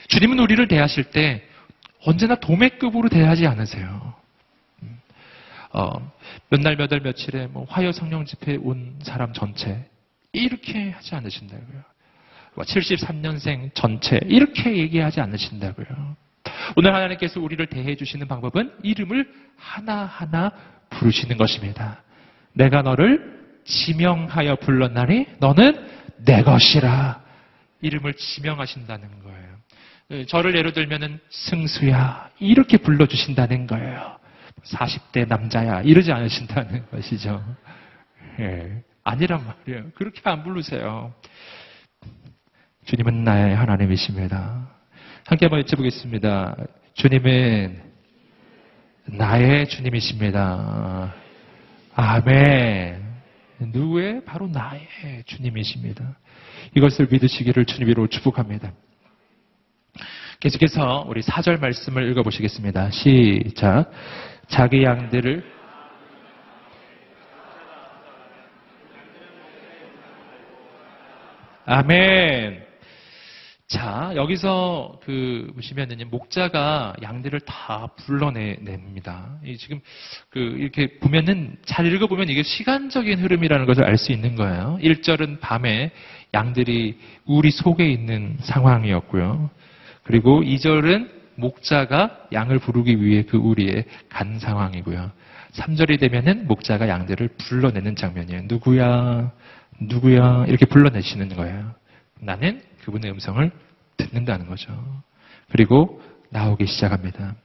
[0.08, 1.48] 주님은 우리를 대하실 때
[2.06, 4.14] 언제나 도매급으로 대하지 않으세요.
[5.74, 6.12] 어,
[6.50, 9.90] 몇 날, 몇 월, 며칠에 뭐 화요 성령 집회 온 사람 전체
[10.32, 11.84] 이렇게 하지 않으신다고요.
[12.64, 16.16] 73년생 뭐 전체 이렇게 얘기하지 않으신다고요.
[16.76, 20.52] 오늘 하나님께서 우리를 대해 주시는 방법은 이름을 하나하나
[20.90, 22.04] 부르시는 것입니다.
[22.54, 27.22] 내가 너를 지명하여 불렀나니 너는 내 것이라.
[27.82, 29.58] 이름을 지명하신다는 거예요.
[30.12, 34.18] 예, 저를 예로 들면은 승수야 이렇게 불러 주신다는 거예요.
[34.64, 37.44] 40대 남자야 이러지 않으신다는 것이죠.
[38.40, 39.92] 예, 아니란 말이에요.
[39.96, 41.14] 그렇게 안 부르세요.
[42.88, 44.66] 주님은 나의 하나님이십니다.
[45.26, 46.56] 함께 한번 외쳐보겠습니다.
[46.94, 47.82] 주님은
[49.08, 51.14] 나의 주님이십니다.
[51.96, 53.04] 아멘.
[53.74, 54.24] 누구의?
[54.24, 54.88] 바로 나의
[55.26, 56.18] 주님이십니다.
[56.78, 58.72] 이것을 믿으시기를 주님으로 축복합니다.
[60.40, 62.92] 계속해서 우리 사절 말씀을 읽어보시겠습니다.
[62.92, 63.92] 시작.
[64.48, 65.44] 자기 양들을
[71.66, 72.67] 아멘.
[73.68, 79.40] 자, 여기서 그 보시면은 목자가 양들을 다 불러냅니다.
[79.60, 79.82] 지금
[80.30, 84.80] 그 이렇게 보면은 잘 읽어 보면 이게 시간적인 흐름이라는 것을 알 수 있는 거예요.
[84.82, 85.92] 1절은 밤에
[86.34, 89.50] 양들이 우리 속에 있는 상황이었고요.
[90.04, 95.12] 그리고 2절은 목자가 양을 부르기 위해 그 우리에 간 상황이고요.
[95.52, 98.44] 3절이 되면은 목자가 양들을 불러내는 장면이에요.
[98.46, 99.34] 누구야?
[99.82, 100.46] 누구야?
[100.48, 101.76] 이렇게 불러내시는 거예요.
[102.22, 103.52] 나는 그분의 음성을
[103.98, 104.72] 듣는다는 거죠.
[105.52, 107.36] 그리고 나오기 시작합니다.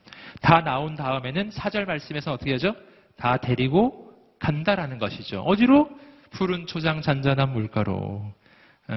[0.41, 2.77] 다 나온 다음에는 4절 말씀에서 어떻게 하죠?
[3.17, 5.41] 다 데리고 간다라는 것이죠.
[5.43, 5.91] 어디로?
[6.31, 8.33] 푸른 초장 잔잔한 물가로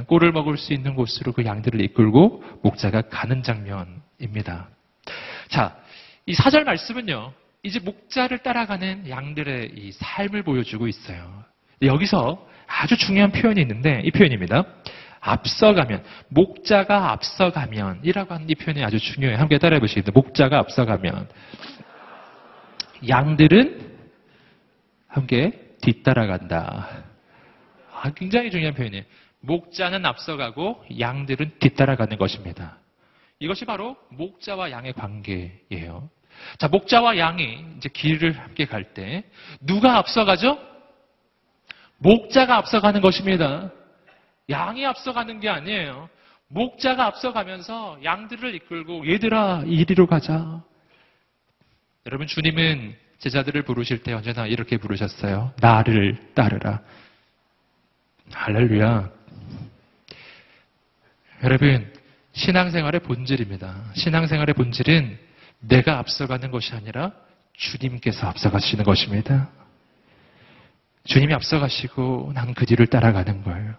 [0.07, 4.69] 꼴을 먹을 수 있는 곳으로 그 양들을 이끌고 목자가 가는 장면입니다.
[5.49, 5.75] 자,
[6.27, 11.43] 이 사절 말씀은요, 이제 목자를 따라가는 양들의 이 삶을 보여주고 있어요.
[11.81, 14.63] 여기서 아주 중요한 표현이 있는데, 이 표현입니다.
[15.25, 19.37] 앞서가면, 목자가 앞서가면, 이라고 하는 이 표현이 아주 중요해요.
[19.39, 20.11] 함께 따라해 보시겠습니다.
[20.13, 21.27] 목자가 앞서가면,
[23.07, 23.97] 양들은
[25.07, 26.89] 함께 뒤따라간다.
[27.93, 29.03] 아, 굉장히 중요한 표현이에요.
[29.41, 32.77] 목자는 앞서가고 양들은 뒤따라가는 것입니다.
[33.39, 36.09] 이것이 바로 목자와 양의 관계예요.
[36.57, 39.23] 자, 목자와 양이 이제 길을 함께 갈 때
[39.61, 40.59] 누가 앞서가죠?
[41.97, 43.71] 목자가 앞서가는 것입니다.
[44.49, 46.09] 양이 앞서가는 게 아니에요.
[46.47, 50.63] 목자가 앞서가면서 양들을 이끌고 얘들아 이리로 가자.
[52.05, 55.53] 여러분 주님은 제자들을 부르실 때 언제나 이렇게 부르셨어요.
[55.59, 56.81] 나를 따르라.
[58.31, 59.09] 할렐루야.
[61.43, 61.93] 여러분,
[62.33, 63.93] 신앙생활의 본질입니다.
[63.95, 65.17] 신앙생활의 본질은
[65.59, 67.11] 내가 앞서가는 것이 아니라
[67.53, 69.49] 주님께서 앞서가시는 것입니다.
[71.05, 73.75] 주님이 앞서가시고 난 그 뒤를 따라가는 거예요.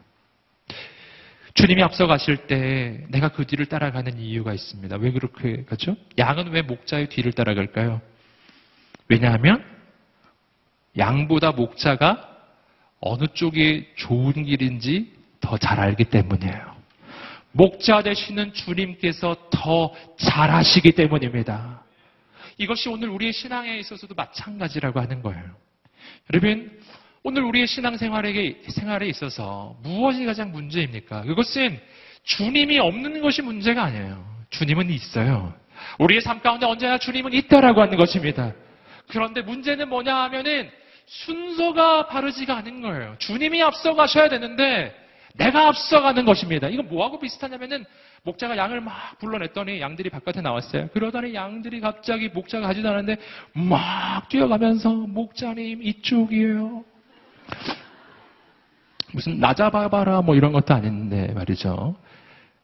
[1.57, 4.97] 주님이 앞서가실 때 내가 그 뒤를 따라가는 이유가 있습니다.
[4.97, 5.97] 왜 그렇게 가죠?
[6.19, 8.03] 양은 왜 목자의 뒤를 따라갈까요?
[9.09, 9.65] 왜냐하면
[10.99, 12.29] 양보다 목자가
[13.01, 16.77] 어느 쪽이 좋은 길인지 더 잘 알기 때문이에요.
[17.53, 21.83] 목자 되시는 주님께서 더 잘 아시기 때문입니다.
[22.59, 25.43] 이것이 오늘 우리의 신앙에 있어서도 마찬가지라고 하는 거예요.
[26.33, 26.71] 여러분,
[27.29, 31.23] 오늘 우리의 신앙생활에, 생활에 있어서 무엇이 가장 문제입니까?
[31.23, 31.77] 그것은
[32.23, 34.25] 주님이 없는 것이 문제가 아니에요.
[34.51, 35.53] 주님은 있어요.
[35.99, 38.53] 우리의 삶 가운데 언제나 주님은 있다라고 하는 것입니다.
[39.09, 40.71] 그런데 문제는 뭐냐 하면은
[41.07, 43.17] 순서가 바르지가 않은 거예요.
[43.19, 44.95] 주님이 앞서가셔야 되는데
[45.35, 46.69] 내가 앞서가는 것입니다.
[46.69, 47.85] 이건 뭐하고 비슷하냐면은
[48.23, 50.91] 목자가 양을 막 불러냈더니 양들이 바깥에 나왔어요.
[50.93, 53.21] 그러더니 양들이 갑자기 목자가 가지도 않았는데
[53.53, 56.85] 막 뛰어가면서 목자님 이쪽이에요.
[59.13, 61.97] 무슨 나 잡아봐라 뭐 이런 것도 아닌데 말이죠.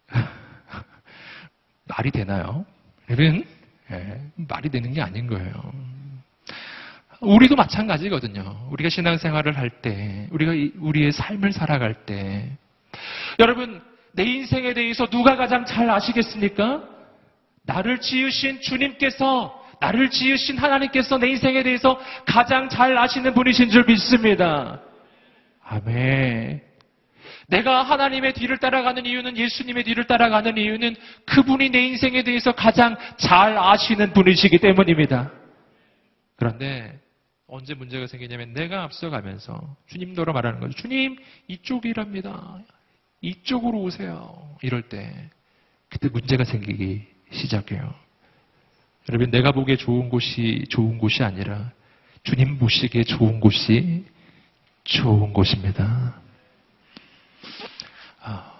[1.87, 2.65] 말이 되나요?
[3.09, 3.45] 여러분,
[3.91, 5.53] 예, 말이 되는 게 아닌 거예요.
[7.21, 8.69] 우리도 마찬가지거든요.
[8.71, 12.51] 우리가 신앙생활을 할 때, 우리가 이- 우리의 삶을 살아갈 때,
[13.39, 13.81] 여러분
[14.13, 16.83] 내 인생에 대해서 누가 가장 잘 아시겠습니까?
[17.65, 24.81] 나를 지으신 주님께서, 나를 지으신 하나님께서 내 인생에 대해서 가장 잘 아시는 분이신 줄 믿습니다.
[25.65, 26.63] 아멘.
[27.49, 30.95] 내가 하나님의 뒤를 따라가는 이유는 예수님의 뒤를 따라가는 이유는
[31.27, 35.33] 그분이 내 인생에 대해서 가장 잘 아시는 분이시기 때문입니다.
[36.37, 37.01] 그런데
[37.49, 40.75] 언제 문제가 생기냐면 내가 앞서가면서 주님도로 말하는 거죠.
[40.77, 41.17] 주님
[41.49, 42.61] 이쪽이랍니다.
[43.21, 44.57] 이쪽으로 오세요.
[44.63, 45.13] 이럴 때
[45.89, 47.93] 그때 문제가 생기기 시작해요.
[49.09, 51.73] 여러분 내가 보기에 좋은 곳이 좋은 곳이 아니라
[52.23, 54.05] 주님 보시기에 좋은 곳이
[54.85, 56.21] 좋은 곳입니다.
[58.23, 58.53] 아,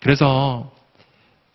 [0.00, 0.72] 그래서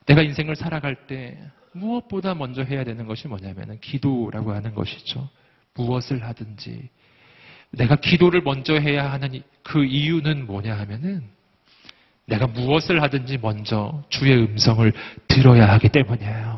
[0.06, 1.38] 내가 인생을 살아갈 때
[1.74, 5.30] 무엇보다 먼저 해야 되는 것이 뭐냐면 기도라고 하는 것이죠.
[5.74, 6.90] 무엇을 하든지
[7.72, 11.24] 내가 기도를 먼저 해야 하는 이- 그 이유는 뭐냐 하면은
[12.26, 14.92] 내가 무엇을 하든지 먼저 주의 음성을
[15.28, 16.57] 들어야 하기 때문이에요.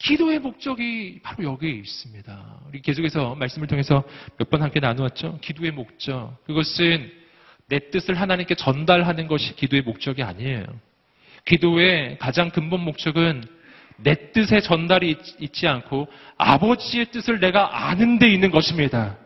[0.00, 2.60] 기도의 목적이 바로 여기에 있습니다.
[2.68, 4.02] 우리 계속해서 말씀을 통해서
[4.38, 5.38] 몇 번 함께 나누었죠.
[5.42, 6.36] 기도의 목적.
[6.46, 7.12] 그것은
[7.68, 10.64] 내 뜻을 하나님께 전달하는 것이 기도의 목적이 아니에요.
[11.44, 13.44] 기도의 가장 근본 목적은
[13.98, 16.08] 내 뜻의 전달이 있- 있지 않고
[16.38, 19.18] 아버지의 뜻을 내가 아는 데 있는 것입니다.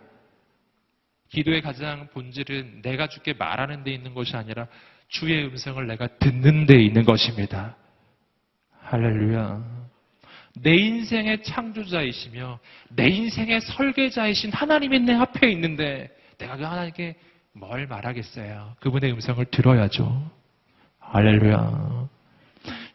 [1.30, 4.66] 기도의 가장 본질은 내가 주께 말하는 데 있는 것이 아니라
[5.08, 7.76] 주의 음성을 내가 듣는 데 있는 것입니다.
[8.82, 9.83] 할렐루야.
[10.60, 12.58] 내 인생의 창조자이시며
[12.90, 17.16] 내 인생의 설계자이신 하나님이 내 앞에 있는데 내가 그 하나님께
[17.52, 18.74] 뭘 말하겠어요?
[18.80, 20.30] 그분의 음성을 들어야죠.
[21.00, 22.08] 할렐루야.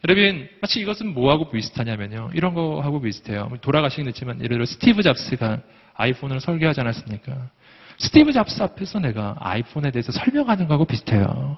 [0.07, 2.31] 여러분, 마치 이것은 뭐하고 비슷하냐면요.
[2.33, 3.51] 이런 거하고 비슷해요.
[3.61, 5.61] 돌아가시긴 했지만, 예를 들어 스티브 잡스가
[5.93, 7.49] 아이폰을 설계하지 않았습니까?
[7.97, 11.57] 스티브 잡스 앞에서 내가 아이폰에 대해서 설명하는 거하고 비슷해요.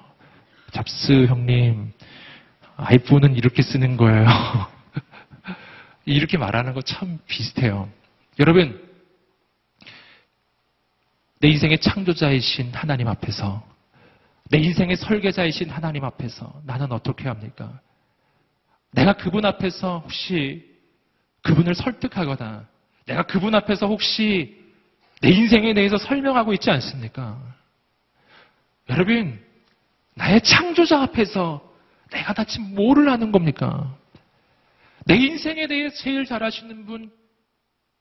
[0.72, 1.92] 잡스 형님,
[2.76, 4.26] 아이폰은 이렇게 쓰는 거예요.
[6.04, 7.88] 이렇게 말하는 거 참 비슷해요.
[8.38, 8.80] 여러분,
[11.40, 13.62] 내 인생의 창조자이신 하나님 앞에서,
[14.50, 17.80] 내 인생의 설계자이신 하나님 앞에서 나는 어떻게 합니까?
[18.92, 20.68] 내가 그분 앞에서 혹시
[21.42, 22.66] 그분을 설득하거나,
[23.06, 24.60] 내가 그분 앞에서 혹시
[25.20, 27.40] 내 인생에 대해서 설명하고 있지 않습니까?
[28.88, 29.40] 여러분,
[30.14, 31.62] 나의 창조자 앞에서
[32.10, 33.96] 내가 다치 뭐를 하는 겁니까?
[35.06, 37.10] 내 인생에 대해 제일 잘 아시는 분,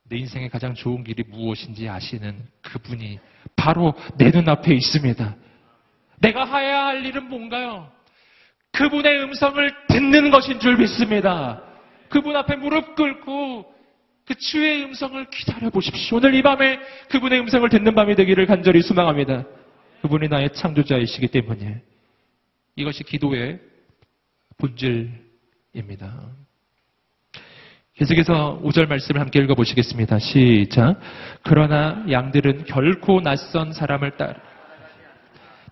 [0.03, 3.19] 내 인생의 가장 좋은 길이 무엇인지 아시는 그분이
[3.55, 5.35] 바로 내 눈앞에 있습니다.
[6.19, 7.91] 내가 해야 할 일은 뭔가요?
[8.73, 11.63] 그분의 음성을 듣는 것인 줄 믿습니다.
[12.09, 13.73] 그분 앞에 무릎 꿇고
[14.25, 16.17] 그 주의 음성을 기다려 보십시오.
[16.17, 19.45] 오늘 이 밤에 그분의 음성을 듣는 밤이 되기를 간절히 소망합니다.
[20.01, 21.81] 그분이 나의 창조자이시기 때문에
[22.75, 23.59] 이것이 기도의
[24.57, 26.31] 본질입니다.
[28.01, 30.17] 계속해서 5절 말씀을 함께 읽어보시겠습니다.
[30.17, 30.95] 시작.
[31.43, 34.33] 그러나 양들은 결코 낯선 사람을 따라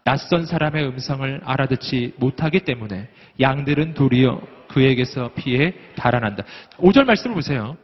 [0.04, 3.08] 낯선 사람의 음성을 알아듣지 못하기 때문에
[3.40, 6.44] 양들은 도리어 그에게서 피해 달아난다.
[6.78, 7.76] 5절 말씀을 보세요.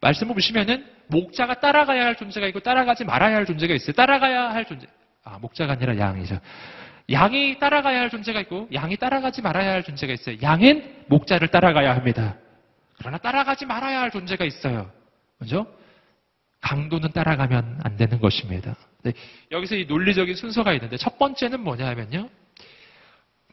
[0.00, 3.92] 말씀을 보시면은 목자가 따라가야 할 존재가 있고 따라가지 말아야 할 존재가 있어요.
[3.92, 4.88] 따라가야 할 존재.
[5.22, 6.40] 아, 목자가 아니라 양이죠.
[7.12, 10.36] 양이 따라가야 할 존재가 있고 양이 따라가지 말아야 할 존재가 있어요.
[10.42, 12.34] 양은 목자를 따라가야 합니다.
[12.98, 14.90] 그러나 따라가지 말아야 할 존재가 있어요.
[15.38, 15.66] 먼저
[16.60, 18.74] 강도는 따라가면 안 되는 것입니다.
[19.02, 19.12] 네,
[19.50, 22.28] 여기서 이 논리적인 순서가 있는데 첫 번째는 뭐냐 하면요.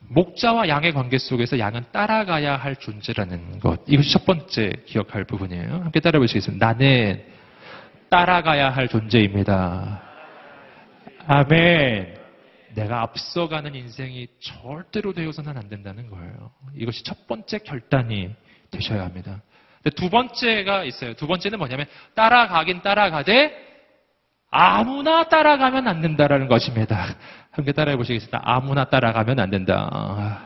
[0.09, 3.81] 목자와 양의 관계 속에서 양은 따라가야 할 존재라는 것.
[3.87, 5.73] 이것이 첫 번째 기억할 부분이에요.
[5.73, 6.65] 함께 따라 보시겠습니다.
[6.65, 7.23] 나는
[8.09, 10.01] 따라가야 할 존재입니다.
[11.27, 12.17] 아멘.
[12.73, 16.51] 내가 앞서가는 인생이 절대로 되어서는 안 된다는 거예요.
[16.75, 18.33] 이것이 첫 번째 결단이
[18.71, 19.41] 되셔야 합니다.
[19.95, 21.13] 두 번째가 있어요.
[21.15, 23.69] 두 번째는 뭐냐면 따라가긴 따라가되
[24.51, 27.15] 아무나 따라가면 안 된다라는 것입니다.
[27.51, 28.41] 함께 따라해 보시겠습니다.
[28.43, 30.41] 아무나 따라가면 안 된다.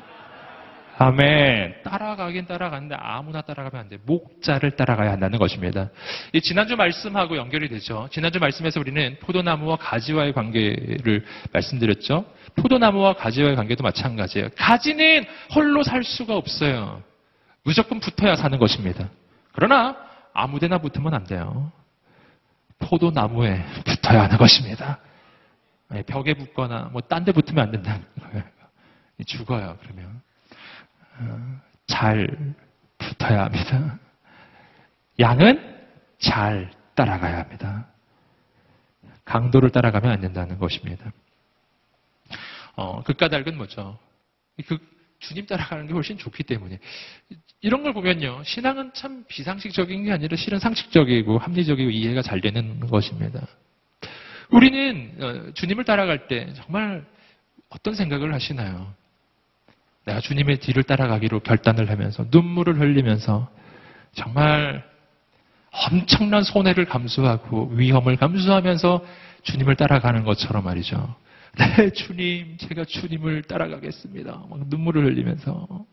[0.98, 1.84] 아멘.
[1.84, 3.98] 따라가긴 따라가는데 아무나 따라가면 안 돼.
[4.06, 5.90] 목자를 따라가야 한다는 것입니다.
[6.32, 8.08] 이 지난주 말씀하고 연결이 되죠.
[8.12, 12.26] 지난주 말씀에서 우리는 포도나무와 가지와의 관계를 말씀드렸죠.
[12.56, 14.50] 포도나무와 가지와의 관계도 마찬가지예요.
[14.56, 17.04] 가지는 홀로 살 수가 없어요.
[17.66, 19.10] 무조건 붙어야 사는 것입니다.
[19.52, 19.98] 그러나
[20.34, 21.72] 아무데나 붙으면 안 돼요.
[22.80, 25.00] 포도나무에 붙어야 하는 것입니다.
[25.90, 28.44] 네, 벽에 붙거나 뭐 딴 데 붙으면 안 된다는 거예요.
[29.26, 29.78] 죽어요.
[29.82, 30.22] 그러면
[31.20, 32.54] 어, 잘
[32.98, 33.98] 붙어야 합니다.
[35.20, 35.76] 양은
[36.20, 37.88] 잘 따라가야 합니다.
[39.24, 41.12] 강도를 따라가면 안 된다는 것입니다.
[42.76, 43.98] 어, 극가닥은 뭐죠?
[44.68, 44.78] 그
[45.28, 46.80] 주님 따라가는 게 훨씬 좋기 때문에
[47.62, 53.48] 이런 걸 보면요 신앙은 참 비상식적인 게 아니라 실은 상식적이고 합리적이고 이해가 잘 되는 것입니다.
[54.52, 57.06] 우리는 어, 주님을 따라갈 때 정말
[57.70, 58.94] 어떤 생각을 하시나요?
[60.06, 63.50] 내가 주님의 뒤를 따라가기로 결단을 하면서 눈물을 흘리면서
[64.14, 64.84] 정말
[65.72, 69.04] 엄청난 손해를 감수하고 위험을 감수하면서
[69.44, 71.16] 주님을 따라가는 것처럼 말이죠.
[71.58, 74.46] 네, 주님, 제가 주님을 따라가겠습니다.
[74.50, 75.86] 막 눈물을 흘리면서.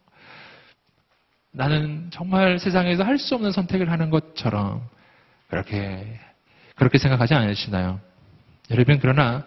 [1.52, 4.88] 나는 정말 세상에서 할 수 없는 선택을 하는 것처럼
[5.48, 6.18] 그렇게,
[6.76, 8.00] 그렇게 생각하지 않으시나요?
[8.70, 9.44] 여러분, 그러나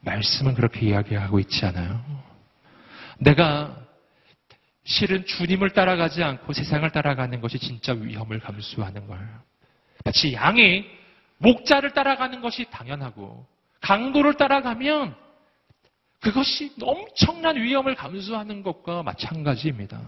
[0.00, 2.02] 말씀은 그렇게 이야기하고 있지 않아요.
[3.18, 3.76] 내가
[4.84, 9.28] 실은 주님을 따라가지 않고 세상을 따라가는 것이 진짜 위험을 감수하는 거예요.
[10.04, 10.84] 마치 양이
[11.38, 13.46] 목자를 따라가는 것이 당연하고
[13.80, 15.21] 강도를 따라가면
[16.22, 20.00] 그것이 엄청난 위험을 감수하는 것과 마찬가지입니다.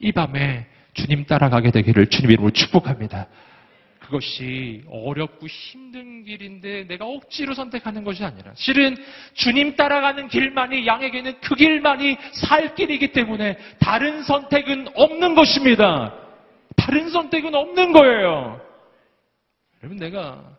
[0.00, 3.26] 이 밤에 주님 따라가게 되기를 주님 이름으로 축복합니다.
[4.00, 8.96] 그것이 어렵고 힘든 길인데 내가 억지로 선택하는 것이 아니라 실은
[9.32, 16.14] 주님 따라가는 길만이 양에게는 그 길만이 살 길이기 때문에 다른 선택은 없는 것입니다.
[16.76, 18.60] 다른 선택은 없는 거예요.
[19.82, 20.57] 여러분 내가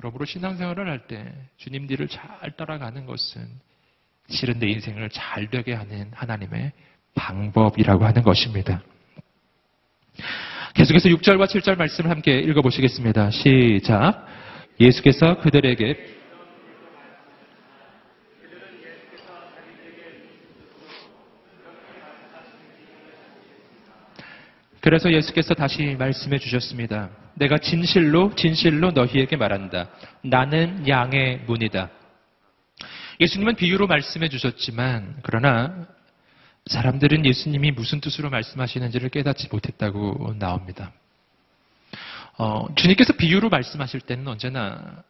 [0.00, 3.46] 그러므로 신앙생활을 할 때 주님 뒤를 잘 따라가는 것은
[4.28, 6.72] 실은 내 인생을 잘 되게 하는 하나님의
[7.14, 8.82] 방법이라고 하는 것입니다.
[10.74, 13.30] 계속해서 6절과 7절 말씀을 함께 읽어보시겠습니다.
[13.30, 14.26] 시작.
[14.80, 16.18] 예수께서 그들에게
[24.80, 27.19] 그래서 예수께서 다시 말씀해 주셨습니다.
[27.40, 29.88] 내가 진실로 진실로 너희에게 말한다.
[30.22, 31.90] 나는 양의 문이다.
[33.18, 35.86] 예수님은 비유로 말씀해 주셨지만 그러나
[36.66, 40.92] 사람들은 예수님이 무슨 뜻으로 말씀하시는지를 깨닫지 못했다고 나옵니다.
[42.36, 45.02] 어, 주님께서 비유로 말씀하실 때는 언제나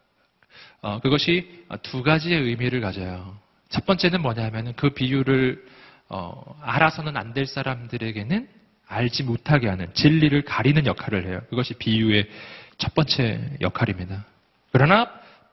[0.82, 3.36] 어, 그것이 두 가지의 의미를 가져요.
[3.68, 5.66] 첫 번째는 뭐냐면 그 비유를
[6.08, 8.59] 어, 알아서는 안 될 사람들에게는
[8.90, 11.40] 알지 못하게 하는 진리를 가리는 역할을 해요.
[11.48, 12.28] 그것이 비유의
[12.76, 14.26] 첫 번째 역할입니다.
[14.72, 15.08] 그러나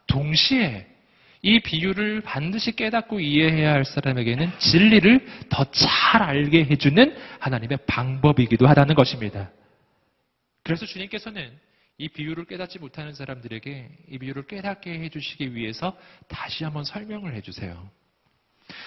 [0.08, 0.88] 동시에
[1.43, 8.95] 이 비유를 반드시 깨닫고 이해해야 할 사람에게는 진리를 더 잘 알게 해주는 하나님의 방법이기도 하다는
[8.95, 9.52] 것입니다.
[10.63, 11.52] 그래서 주님께서는
[12.00, 15.95] 이 비유를 깨닫지 못하는 사람들에게 이 비유를 깨닫게 해주시기 위해서
[16.28, 17.89] 다시 한번 설명을 해주세요.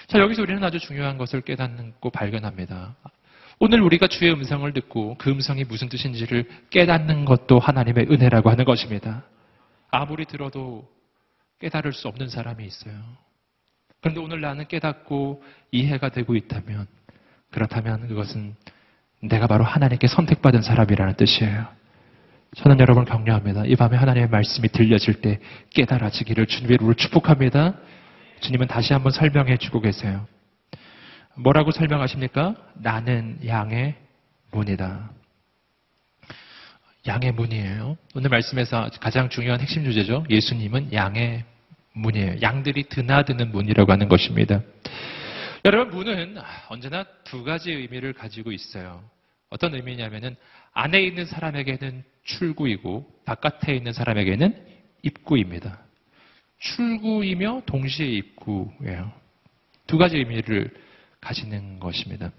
[0.07, 2.95] 자, 여기서 우리는 아주 중요한 것을 깨닫고 발견합니다.
[3.63, 9.23] 오늘 우리가 주의 음성을 듣고 그 음성이 무슨 뜻인지를 깨닫는 것도 하나님의 은혜라고 하는 것입니다.
[9.91, 10.89] 아무리 들어도
[11.59, 12.95] 깨달을 수 없는 사람이 있어요.
[14.01, 16.87] 그런데 오늘 나는 깨닫고 이해가 되고 있다면
[17.51, 18.55] 그렇다면 그것은
[19.21, 21.67] 내가 바로 하나님께 선택받은 사람이라는 뜻이에요.
[22.55, 23.65] 저는 여러분을 격려합니다.
[23.65, 25.39] 이 밤에 하나님의 말씀이 들려질 때
[25.69, 27.75] 깨달아지기를 주님의 이름으로 축복합니다.
[28.39, 30.25] 주님은 다시 한번 설명해 주고 계세요.
[31.35, 32.55] 뭐라고 설명하십니까?
[32.75, 33.95] 나는 양의
[34.51, 35.11] 문이다.
[37.07, 37.97] 양의 문이에요.
[38.15, 40.25] 오늘 말씀에서 가장 중요한 핵심 주제죠.
[40.29, 41.43] 예수님은 양의
[41.93, 42.41] 문이에요.
[42.41, 44.61] 양들이 드나드는 문이라고 하는 것입니다.
[45.65, 46.37] 여러분, 문은
[46.69, 49.03] 언제나 두 가지 의미를 가지고 있어요.
[49.49, 50.35] 어떤 의미냐면은
[50.73, 54.55] 안에 있는 사람에게는 출구이고 바깥에 있는 사람에게는
[55.03, 55.79] 입구입니다.
[56.59, 59.11] 출구이며 동시에 입구예요.
[59.87, 60.71] 두 가지 의미를
[61.21, 62.31] 가지는 것입니다.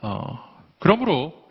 [0.00, 1.48] 어, 그러므로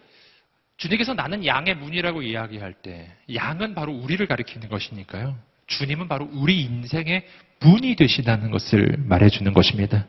[0.78, 5.38] 주님께서 나는 양의 문이라고 이야기할 때 양은 바로 우리를 가리키는 것이니까요.
[5.66, 7.26] 주님은 바로 우리 인생의
[7.60, 10.05] 문이 되시다는 것을 말해주는 것입니다.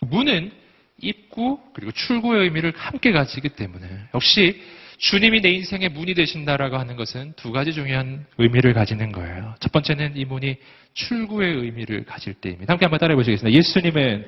[0.00, 0.52] 문은
[1.00, 4.62] 입구 그리고 출구의 의미를 함께 가지기 때문에 역시
[5.04, 9.54] 주님이 내 인생의 문이 되신다라고 하는 것은 두 가지 중요한 의미를 가지는 거예요.
[9.60, 10.56] 첫 번째는 이 문이
[10.94, 12.72] 출구의 의미를 가질 때입니다.
[12.72, 13.54] 함께 한번 따라해 보시겠습니다.
[13.54, 14.26] 예수님은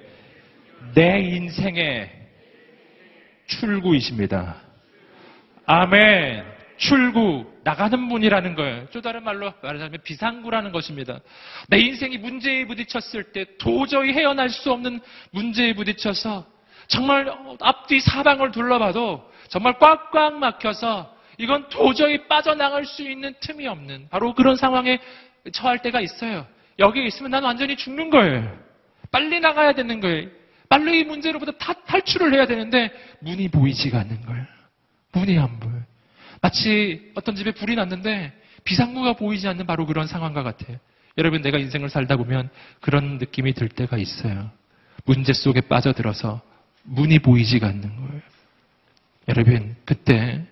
[0.94, 2.10] 내 인생의
[3.46, 4.56] 출구이십니다.
[5.64, 6.44] 아멘.
[6.76, 8.86] 출구, 나가는 문이라는 거예요.
[8.92, 11.20] 또 다른 말로 말하자면 비상구라는 것입니다.
[11.68, 15.00] 내 인생이 문제에 부딪혔을 때 도저히 헤어날 수 없는
[15.30, 16.46] 문제에 부딪혀서
[16.88, 24.34] 정말 앞뒤 사방을 둘러봐도 정말 꽉꽉 막혀서 이건 도저히 빠져나갈 수 있는 틈이 없는 바로
[24.34, 24.98] 그런 상황에
[25.52, 26.46] 처할 때가 있어요.
[26.78, 28.58] 여기에 있으면 난 완전히 죽는 거예요.
[29.10, 30.28] 빨리 나가야 되는 거예요.
[30.68, 32.90] 빨리 이 문제로부터 타, 탈출을 해야 되는데
[33.20, 34.44] 문이 보이지가 않는 거예요.
[35.12, 35.82] 문이 안 보여요.
[36.40, 38.32] 마치 어떤 집에 불이 났는데
[38.64, 40.78] 비상구가 보이지 않는 바로 그런 상황과 같아요.
[41.18, 44.50] 여러분 내가 인생을 살다 보면 그런 느낌이 들 때가 있어요.
[45.04, 46.42] 문제 속에 빠져들어서
[46.82, 48.22] 문이 보이지가 않는 거예요.
[49.28, 50.44] 여러분 그때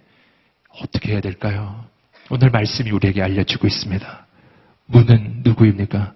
[0.68, 1.84] 어떻게 해야 될까요?
[2.30, 4.26] 오늘 말씀이 우리에게 알려주고 있습니다.
[4.86, 6.14] 문은 누구입니까?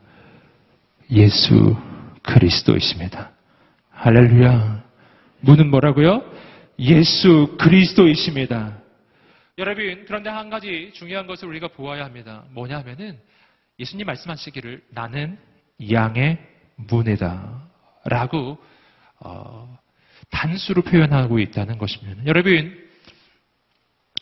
[1.10, 1.76] 예수
[2.22, 3.30] 그리스도이십니다.
[3.90, 4.84] 할렐루야.
[5.40, 6.22] 문은 뭐라고요?
[6.78, 8.78] 예수 그리스도이십니다.
[9.58, 12.44] 여러분, 그런데 한 가지 중요한 것을 우리가 보아야 합니다.
[12.50, 13.18] 뭐냐 하면은
[13.78, 15.38] 예수님 말씀하시기를 나는
[15.90, 16.38] 양의
[16.76, 17.62] 문이다.
[18.04, 18.58] 라고,
[19.20, 19.78] 어,
[20.30, 22.24] 단수로 표현하고 있다는 것입니다.
[22.26, 22.76] 여러분,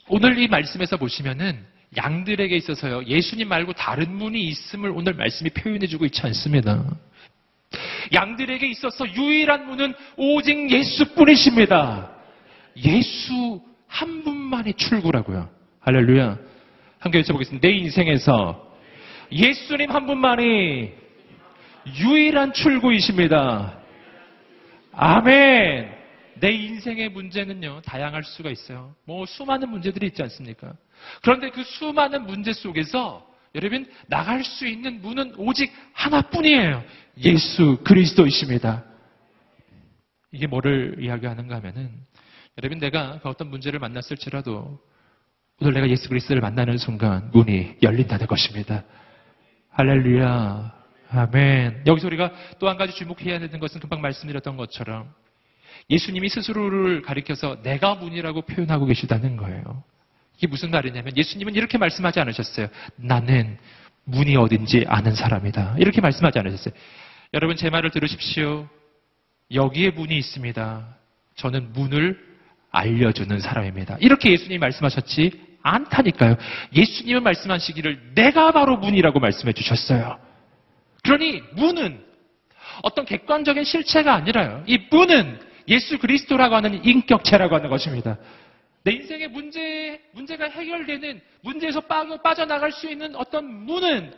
[0.08, 1.64] 오늘 이 말씀에서 보시면은
[1.96, 6.84] 양들에게 있어서요, 예수님 말고 다른 문이 있음을 오늘 말씀이 표현해주고 있지 않습니다.
[8.12, 12.10] 양들에게 있어서 유일한 문은 오직 예수뿐이십니다.
[12.84, 15.48] 예수 한 분만의 출구라고요.
[15.80, 16.38] 할렐루야.
[16.98, 17.66] 함께 외쳐보겠습니다.
[17.66, 18.74] 내 인생에서
[19.32, 20.92] 예수님 한 분만이
[21.98, 23.78] 유일한 출구이십니다.
[24.92, 25.95] 아멘.
[26.40, 28.94] 내 인생의 문제는요, 다양할 수가 있어요.
[29.04, 30.74] 뭐, 수많은 문제들이 있지 않습니까?
[31.22, 36.84] 그런데 그 수많은 문제 속에서 여러분, 나갈 수 있는 문은 오직 하나뿐이에요.
[37.24, 38.84] 예수 그리스도이십니다.
[40.32, 41.90] 이게 뭐를 이야기하는가 하면은,
[42.58, 44.80] 여러분 내가 그 어떤 문제를 만났을지라도
[45.60, 48.84] 오늘 내가 예수 그리스도를 만나는 순간 문이 열린다는 것입니다.
[49.70, 50.74] 할렐루야.
[51.10, 51.84] 아멘.
[51.86, 55.14] 여기서 우리가 또 한 가지 주목해야 되는 것은 금방 말씀드렸던 것처럼
[55.90, 59.82] 예수님이 스스로를 가리켜서 내가 문이라고 표현하고 계시다는 거예요.
[60.36, 62.68] 이게 무슨 말이냐면 예수님은 이렇게 말씀하지 않으셨어요.
[62.96, 63.58] 나는
[64.04, 65.76] 문이 어딘지 아는 사람이다.
[65.78, 66.74] 이렇게 말씀하지 않으셨어요.
[67.34, 68.68] 여러분 제 말을 들으십시오.
[69.52, 70.96] 여기에 문이 있습니다.
[71.36, 72.18] 저는 문을
[72.70, 73.96] 알려주는 사람입니다.
[74.00, 76.36] 이렇게 예수님이 말씀하셨지 않다니까요.
[76.74, 80.18] 예수님은 말씀하시기를 내가 바로 문이라고 말씀해 주셨어요.
[81.02, 82.04] 그러니 문은
[82.82, 84.62] 어떤 객관적인 실체가 아니라요.
[84.66, 88.18] 이 문은 예수 그리스도라고 하는 인격체라고 하는 것입니다.
[88.84, 94.14] 내 인생의 문제, 문제가 해결되는 문제에서 빠져나갈 수 있는 어떤 문은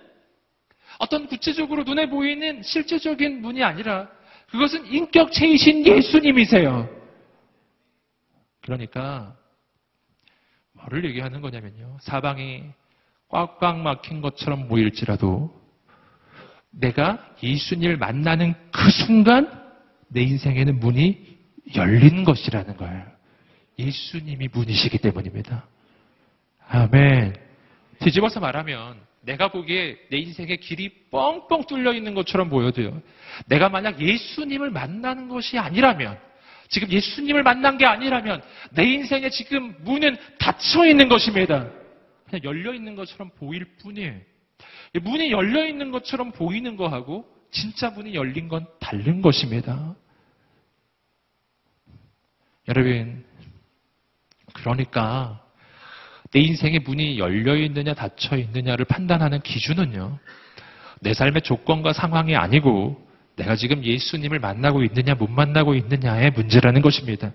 [0.99, 4.11] 어떤 구체적으로 눈에 보이는 실제적인 문이 아니라
[4.51, 6.89] 그것은 인격체이신 예수님이세요.
[8.63, 9.37] 그러니까
[10.73, 11.99] 뭐를 얘기하는 거냐면요.
[12.01, 12.65] 사방이
[13.29, 15.51] 꽉꽉 막힌 것처럼 보일지라도
[16.71, 19.51] 내가 예수님을 만나는 그 순간
[20.09, 21.38] 내 인생에는 문이
[21.77, 23.05] 열린 것이라는 거예요.
[23.79, 25.67] 예수님이 문이시기 때문입니다.
[26.69, 27.37] 아멘.
[28.01, 33.01] 뒤집어서 말하면 내가 보기에 내 인생의 길이 뻥뻥 뚫려 있는 것처럼 보여도요.
[33.47, 36.19] 내가 만약 예수님을 만나는 것이 아니라면
[36.69, 41.69] 지금 예수님을 만난 게 아니라면 내 인생에 지금 문은 닫혀 있는 것입니다.
[42.29, 44.15] 그냥 열려 있는 것처럼 보일 뿐이에요.
[45.03, 49.95] 문이 열려 있는 것처럼 보이는 거하고 진짜 문이 열린 건 다른 것입니다.
[52.69, 53.25] 여러분,
[54.53, 55.43] 그러니까
[56.31, 60.19] 내 인생의 문이 열려 있느냐 닫혀 있느냐를 판단하는 기준은요.
[61.01, 67.33] 내 삶의 조건과 상황이 아니고 내가 지금 예수님을 만나고 있느냐 못 만나고 있느냐의 문제라는 것입니다.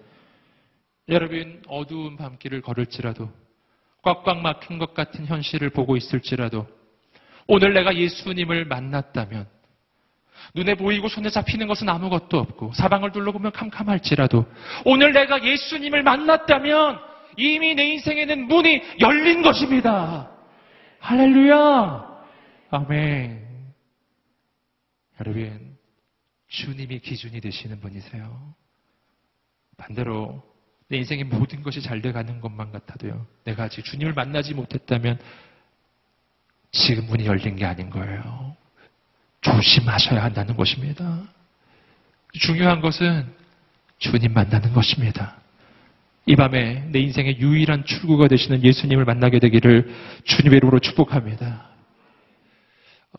[1.10, 3.30] 여러분 어두운 밤길을 걸을지라도
[4.04, 6.68] 꽉꽉 막힌 것 같은 현실을 보고 있을지라도
[7.48, 9.48] 오늘 내가 예수님을 만났다면
[10.56, 14.46] 눈에 보이고 손에 잡히는 것은 아무것도 없고 사방을 둘러보면 캄캄할지라도
[14.86, 17.00] 오늘 내가 예수님을 만났다면
[17.38, 20.32] 이미 내 인생에는 문이 열린 것입니다.
[21.00, 22.08] 할렐루야.
[22.72, 23.44] 아멘.
[25.20, 25.78] 여러분
[26.48, 28.54] 주님이 기준이 되시는 분이세요.
[29.78, 30.44] 반대로
[30.88, 33.26] 내 인생의 모든 것이 잘 돼가는 것만 같아도요.
[33.46, 35.20] 내가 아직 주님을 만나지 못했다면
[36.72, 38.56] 지금 문이 열린 게 아닌 거예요.
[39.44, 41.22] 조심하셔야 한다는 것입니다.
[42.34, 43.32] 중요한 것은
[44.00, 45.38] 주님 만나는 것입니다.
[46.26, 51.70] 이 밤에 내 인생의 유일한 출구가 되시는 예수님을 만나게 되기를 주님의 이름으로 축복합니다.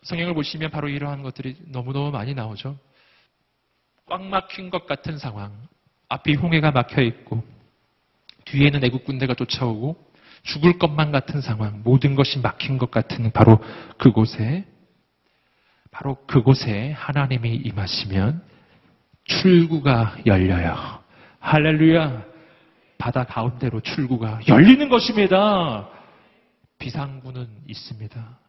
[0.03, 2.77] 성경을 보시면 바로 이러한 것들이 너무너무 많이 나오죠.
[4.07, 5.51] 꽉 막힌 것 같은 상황.
[6.09, 7.43] 앞이 홍해가 막혀 있고,
[8.45, 9.95] 뒤에는 애국 군대가 쫓아오고,
[10.43, 11.81] 죽을 것만 같은 상황.
[11.83, 13.59] 모든 것이 막힌 것 같은 바로
[13.97, 14.65] 그곳에,
[15.95, 18.43] 바로 그곳에 하나님이 임하시면
[19.23, 20.75] 출구가 열려요.
[21.39, 22.21] 할렐루야.
[22.97, 25.87] 바다 가운데로 출구가 열리는 것입니다.
[26.79, 28.39] 비상구는 있습니다.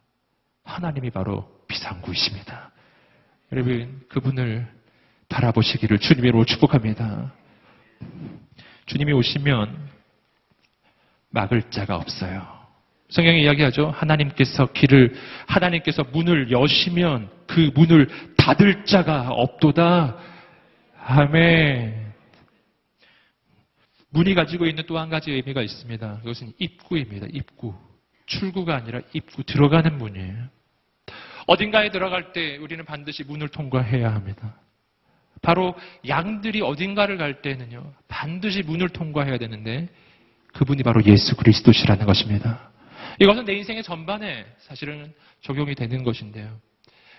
[0.65, 2.71] 하나님이 바로 비상구이십니다.
[3.53, 4.67] 여러분, 그분을
[5.29, 7.31] 바라보시기를 주님으로 축복합니다.
[8.87, 9.89] 주님이 오시면
[11.29, 12.56] 막을 자가 없어요.
[13.09, 13.89] 성경이 이야기하죠.
[13.91, 15.15] 하나님께서 길을,
[15.47, 20.17] 하나님께서 문을 여시면 그 문을 닫을 자가 없도다.
[21.05, 22.13] 아멘.
[24.09, 26.19] 문이 가지고 있는 또 한 가지 의미가 있습니다.
[26.19, 27.27] 그것은 입구입니다.
[27.31, 27.73] 입구.
[28.25, 30.35] 출구가 아니라 입구, 들어가는 문이에요.
[31.47, 34.55] 어딘가에 들어갈 때 우리는 반드시 문을 통과해야 합니다.
[35.41, 39.87] 바로 양들이 어딘가를 갈 때는요, 반드시 문을 통과해야 되는데,
[40.53, 42.69] 그분이 바로 예수 그리스도시라는 것입니다.
[43.19, 46.59] 이것은 내 인생의 전반에 사실은 적용이 되는 것인데요.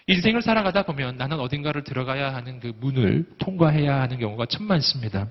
[0.06, 5.28] 인생을 살아가다 보면 나는 어딘가를 들어가야 하는 그 문을 통과해야 하는 경우가 참 많습니다.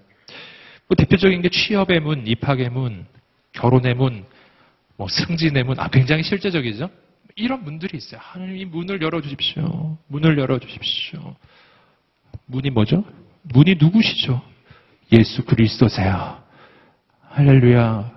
[0.88, 3.06] 뭐 대표적인 게 취업의 문, 입학의 문,
[3.54, 4.26] 결혼의 문,
[4.96, 6.90] 뭐 승진의 문, 아, 굉장히 실제적이죠?
[7.36, 8.20] 이런 문들이 있어요.
[8.24, 9.98] 하나님 이 문을 열어주십시오.
[10.08, 11.36] 문을 열어주십시오.
[12.46, 13.04] 문이 뭐죠?
[13.44, 14.42] 문이 누구시죠?
[15.12, 16.44] 예수 그리스도세요.
[17.30, 18.12] 할렐루야.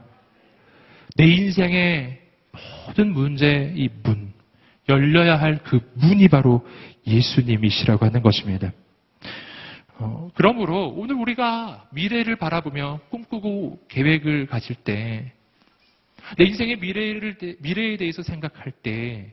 [1.16, 2.19] 내 인생의
[2.86, 4.32] 모든 문제 이 문,
[4.88, 6.66] 열려야 할 그 문이 바로
[7.06, 8.72] 예수님이시라고 하는 것입니다.
[9.98, 15.32] 어, 그러므로 오늘 우리가 미래를 바라보며 꿈꾸고 계획을 가질 때,
[16.38, 19.32] 내 인생의 미래를, 미래에 대해서 생각할 때,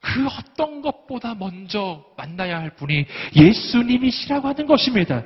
[0.00, 3.04] 그 어떤 것보다 먼저 만나야 할 분이
[3.34, 5.24] 예수님이시라고 하는 것입니다.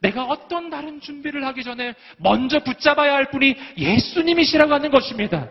[0.00, 5.48] 내가 어떤 다른 준비를 하기 전에 먼저 붙잡아야 할 분이 예수님이시라고 하는 것입니다.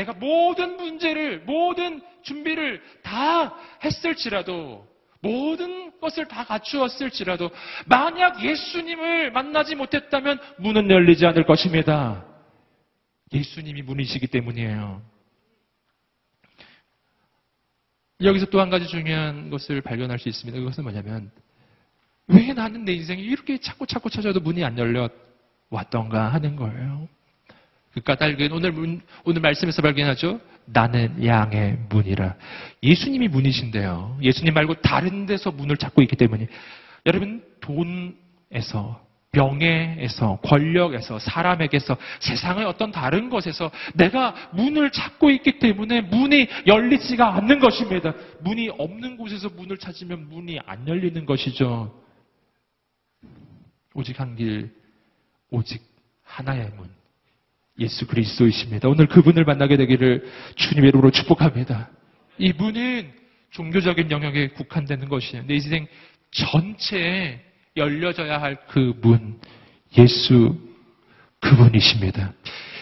[0.00, 4.88] 내가 모든 문제를, 모든 준비를 다 했을지라도,
[5.20, 7.50] 모든 것을 다 갖추었을지라도,
[7.86, 12.24] 만약 예수님을 만나지 못했다면 문은 열리지 않을 것입니다.
[13.32, 15.02] 예수님이 문이시기 때문이에요.
[18.22, 20.58] 여기서 또 한 가지 중요한 것을 발견할 수 있습니다.
[20.58, 21.30] 그것은 뭐냐면,
[22.26, 25.10] 왜 나는 내 인생에 이렇게 자꾸 자꾸 찾아도 문이 안 열려
[25.68, 27.08] 왔던가 하는 거예요.
[27.92, 30.40] 그 까닭은 오늘 문, 오늘 말씀에서 발견하죠.
[30.66, 32.36] 나는 양의 문이라.
[32.82, 34.18] 예수님이 문이신데요.
[34.22, 36.46] 예수님 말고 다른 데서 문을 찾고 있기 때문에
[37.06, 46.48] 여러분 돈에서 명예에서 권력에서 사람에게서 세상의 어떤 다른 것에서 내가 문을 찾고 있기 때문에 문이
[46.66, 48.12] 열리지가 않는 것입니다.
[48.40, 51.96] 문이 없는 곳에서 문을 찾으면 문이 안 열리는 것이죠.
[53.94, 54.72] 오직 한 길,
[55.50, 55.82] 오직
[56.22, 56.99] 하나의 문.
[57.78, 58.88] 예수 그리스도이십니다.
[58.88, 60.24] 오늘 그분을 만나게 되기를
[60.56, 61.88] 주님의 이름으로 축복합니다.
[62.38, 63.10] 이 문은
[63.50, 65.44] 종교적인 영역에 국한되는 것이에요.
[65.46, 65.86] 내 인생
[66.30, 67.40] 전체에
[67.76, 69.38] 열려져야 할 그 문,
[69.98, 70.56] 예수
[71.40, 72.32] 그분이십니다.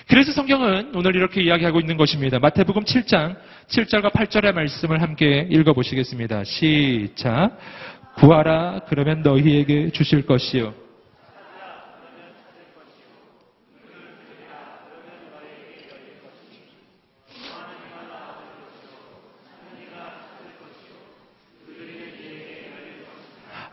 [0.08, 2.38] 그래서 성경은 오늘 이렇게 이야기하고 있는 것입니다.
[2.38, 3.36] 마태복음 7장
[3.68, 6.44] 7절과 8절의 말씀을 함께 읽어보시겠습니다.
[6.44, 7.58] 시작.
[8.16, 10.74] 구하라 그러면 너희에게 주실 것이요.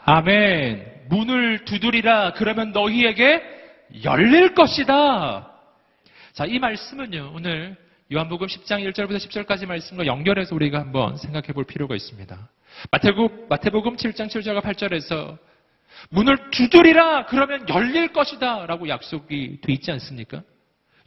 [0.07, 1.07] 아멘.
[1.09, 2.33] 문을 두드리라.
[2.33, 3.41] 그러면 너희에게
[4.03, 5.51] 열릴 것이다.
[6.33, 7.75] 자, 이 말씀은요, 오늘
[8.13, 12.49] 요한복음 10장 1절부터 10절까지 말씀과 연결해서 우리가 한번 생각해 볼 필요가 있습니다.
[12.91, 15.39] 마태복, 마태복음 7장 7절과 8절에서
[16.09, 17.25] 문을 두드리라!
[17.25, 18.67] 그러면 열릴 것이다!
[18.67, 20.43] 라고 약속이 돼 있지 않습니까?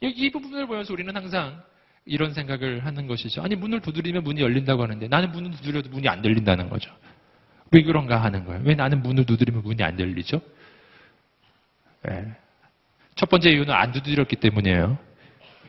[0.01, 1.63] 이 부분을 보면서 우리는 항상
[2.05, 3.43] 이런 생각을 하는 것이죠.
[3.43, 6.91] 아니, 문을 두드리면 문이 열린다고 하는데 나는 문을 두드려도 문이 안 열린다는 거죠.
[7.71, 8.63] 왜 그런가 하는 거예요.
[8.65, 10.41] 왜 나는 문을 두드리면 문이 안 열리죠?
[12.05, 12.33] 네.
[13.15, 14.99] 첫 번째 이유는 안 두드렸기 때문이에요.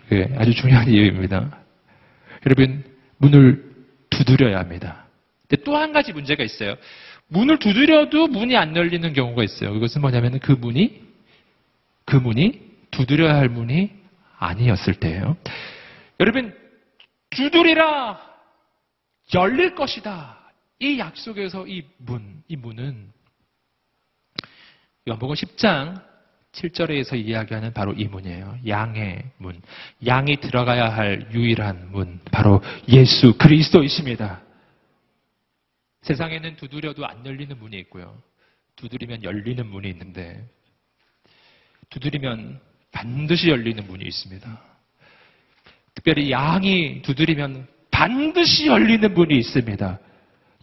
[0.09, 1.57] 네, 아주 중요한 이유입니다.
[2.45, 2.83] 여러분,
[3.17, 3.63] 문을
[4.09, 5.05] 두드려야 합니다.
[5.47, 6.75] 근데 또 한 가지 문제가 있어요.
[7.27, 9.73] 문을 두드려도 문이 안 열리는 경우가 있어요.
[9.73, 11.01] 그것은 뭐냐면 그 문이
[12.05, 13.91] 그 문이 두드려야 할 문이
[14.39, 15.37] 아니었을 때예요.
[16.19, 16.55] 여러분
[17.29, 18.19] 두드리라
[19.33, 20.38] 열릴 것이다.
[20.79, 23.11] 이 약속에서 이 문, 이 문은
[25.07, 26.09] 요한복음 10장
[26.51, 28.59] 7절에서 이야기하는 바로 이 문이에요.
[28.67, 29.61] 양의 문.
[30.05, 32.19] 양이 들어가야 할 유일한 문.
[32.31, 34.41] 바로 예수 그리스도이십니다.
[36.01, 38.21] 세상에는 두드려도 안 열리는 문이 있고요.
[38.77, 40.47] 두드리면 열리는 문이 있는데,
[41.89, 42.59] 두드리면
[42.91, 44.61] 반드시 열리는 문이 있습니다.
[45.93, 49.99] 특별히 양이 두드리면 반드시 열리는 문이 있습니다.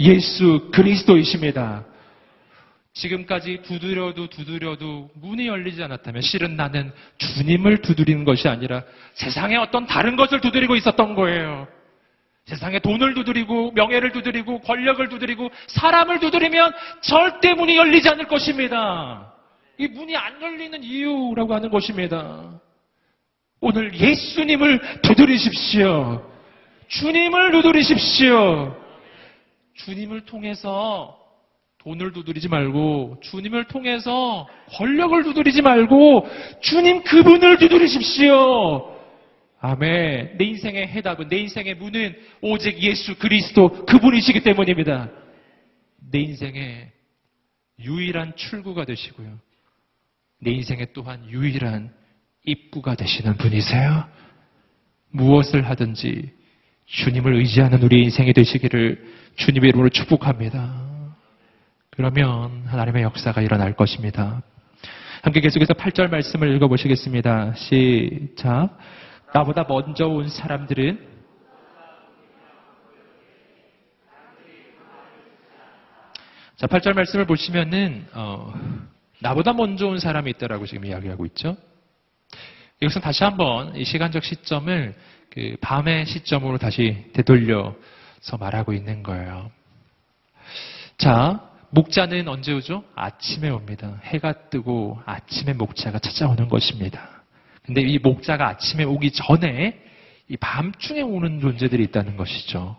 [0.01, 1.85] 예수 그리스도이십니다.
[2.93, 8.85] 지금까지 두드려도 두드려도 문이 열리지 않았다면 실은 나는 주님을 두드리는 것이 아니라
[9.15, 11.69] 세상에 어떤 다른 것을 두드리고 있었던 거예요.
[12.47, 16.73] 세상에 돈을 두드리고 명예를 두드리고 권력을 두드리고 사람을 두드리면
[17.03, 19.35] 절대 문이 열리지 않을 것입니다.
[19.79, 22.61] 이 문이 안 열리는 이유라고 하는 것입니다.
[23.61, 26.25] 오늘 예수님을 두드리십시오.
[26.89, 28.86] 주님을 두드리십시오.
[29.77, 31.19] 주님을 통해서
[31.79, 36.27] 돈을 두드리지 말고 주님을 통해서 권력을 두드리지 말고
[36.61, 38.97] 주님 그분을 두드리십시오.
[39.61, 40.37] 아멘.
[40.39, 45.11] 내 인생의 해답은 내 인생의 문은 오직 예수 그리스도 그분이시기 때문입니다.
[46.11, 46.91] 내 인생의
[47.81, 49.39] 유일한 출구가 되시고요.
[50.41, 51.93] 내 인생의 또한 유일한
[52.45, 54.09] 입구가 되시는 분이세요.
[55.11, 56.36] 무엇을 하든지
[56.87, 59.05] 주님을 의지하는 우리 인생이 되시기를
[59.37, 60.87] 주님의 이름으로 축복합니다.
[61.91, 64.43] 그러면 하나님의 역사가 일어날 것입니다.
[65.23, 67.55] 함께 계속해서 8절 말씀을 읽어보시겠습니다.
[67.55, 68.79] 시작.
[69.35, 71.17] 나보다 먼저 온 사람들은
[76.57, 78.55] 자, 8절 말씀을 보시면은 어,
[79.21, 81.57] 나보다 먼저 온 사람이 있다라고 지금 이야기하고 있죠.
[82.81, 84.95] 이것은 다시 한번 이 시간적 시점을
[85.37, 89.51] 그 밤의 시점으로 다시 되돌려서 말하고 있는 거예요.
[90.97, 92.85] 자, 목자는 언제 오죠?
[92.95, 94.01] 아침에 옵니다.
[94.05, 97.23] 해가 뜨고 아침에 목자가 찾아오는 것입니다.
[97.63, 99.79] 근데 이 목자가 아침에 오기 전에
[100.29, 102.79] 이 밤중에 오는 존재들이 있다는 것이죠.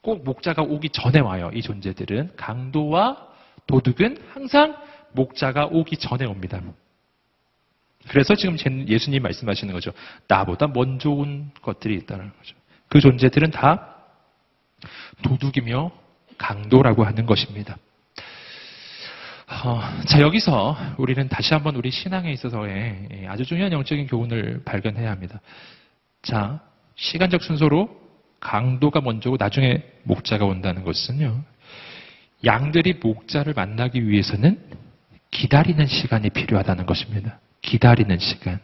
[0.00, 1.50] 꼭 목자가 오기 전에 와요.
[1.54, 3.16] 이 존재들은 강도와
[3.66, 4.76] 도둑은 항상
[5.10, 6.60] 목자가 오기 전에 옵니다.
[8.08, 8.56] 그래서 지금
[8.88, 9.92] 예수님 말씀하시는 거죠.
[10.28, 12.56] 나보다 먼저 온 것들이 있다는 거죠.
[12.88, 13.96] 그 존재들은 다
[15.22, 15.90] 도둑이며
[16.38, 17.76] 강도라고 하는 것입니다.
[19.48, 25.40] 어, 자, 여기서 우리는 다시 한번 우리 신앙에 있어서의 아주 중요한 영적인 교훈을 발견해야 합니다.
[26.22, 26.60] 자,
[26.96, 27.88] 시간적 순서로
[28.40, 31.42] 강도가 먼저고 나중에 목자가 온다는 것은요.
[32.44, 34.60] 양들이 목자를 만나기 위해서는
[35.30, 37.38] 기다리는 시간이 필요하다는 것입니다.
[37.66, 38.60] 기다리는 시간.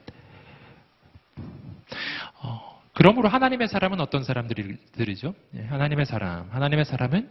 [2.40, 5.34] 어, 그러므로 하나님의 사람은 어떤 사람들이죠?
[5.56, 6.48] 예, 하나님의 사람.
[6.50, 7.28] 하나님의 사람은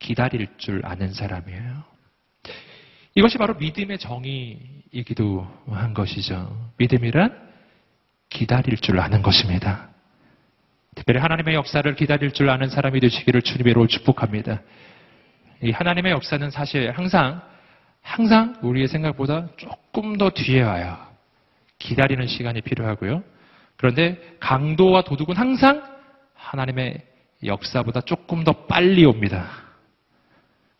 [0.00, 1.84] 기다릴 줄 아는 사람이에요.
[3.14, 6.72] 이것이 바로 믿음의 정의이기도 한 것이죠.
[6.76, 7.48] 믿음이란
[8.28, 9.88] 기다릴 줄 아는 것입니다.
[10.94, 14.62] 특별히 하나님의 역사를 기다릴 줄 아는 사람이 되시기를 주님으로 축복합니다.
[15.62, 17.42] 이 하나님의 역사는 사실 항상
[18.08, 20.96] 항상 우리의 생각보다 조금 더 뒤에 와요.
[21.78, 23.22] 기다리는 시간이 필요하고요.
[23.76, 25.82] 그런데 강도와 도둑은 항상
[26.32, 27.04] 하나님의
[27.44, 29.46] 역사보다 조금 더 빨리 옵니다.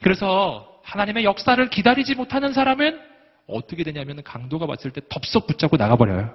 [0.01, 2.99] 그래서 하나님의 역사를 기다리지 못하는 사람은
[3.47, 6.35] 어떻게 되냐면 강도가 봤을 때 덥석 붙잡고 나가버려요.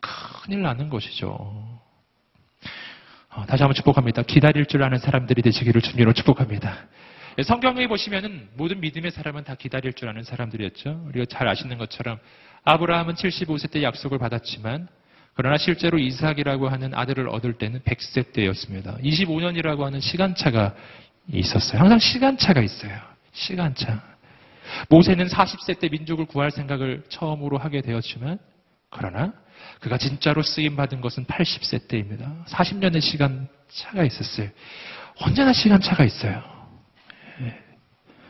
[0.00, 1.80] 큰일 나는 것이죠.
[3.28, 4.22] 어, 다시 한번 축복합니다.
[4.22, 6.86] 기다릴 줄 아는 사람들이 되시기를 주님으로 축복합니다.
[7.38, 11.04] 예, 성경에 보시면은 모든 믿음의 사람은 다 기다릴 줄 아는 사람들이었죠.
[11.08, 12.18] 우리가 잘 아시는 것처럼
[12.64, 14.88] 아브라함은 75세 때 약속을 받았지만
[15.34, 18.98] 그러나 실제로 이삭이라고 하는 아들을 얻을 때는 100세 때였습니다.
[18.98, 20.74] 25년이라고 하는 시간차가
[21.32, 21.80] 있었어요.
[21.80, 22.98] 항상 시간차가 있어요.
[23.32, 24.02] 시간차.
[24.90, 28.38] 모세는 40세 때 민족을 구할 생각을 처음으로 하게 되었지만,
[28.90, 29.32] 그러나
[29.80, 32.44] 그가 진짜로 쓰임 받은 것은 80세 때입니다.
[32.48, 34.50] 40년의 시간 차가 있었어요.
[35.16, 36.51] 언제나 시간 차가 있어요.
[37.40, 37.62] 예.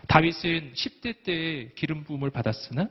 [0.08, 2.88] 다윗은 10대 때 기름 부음을 받았으나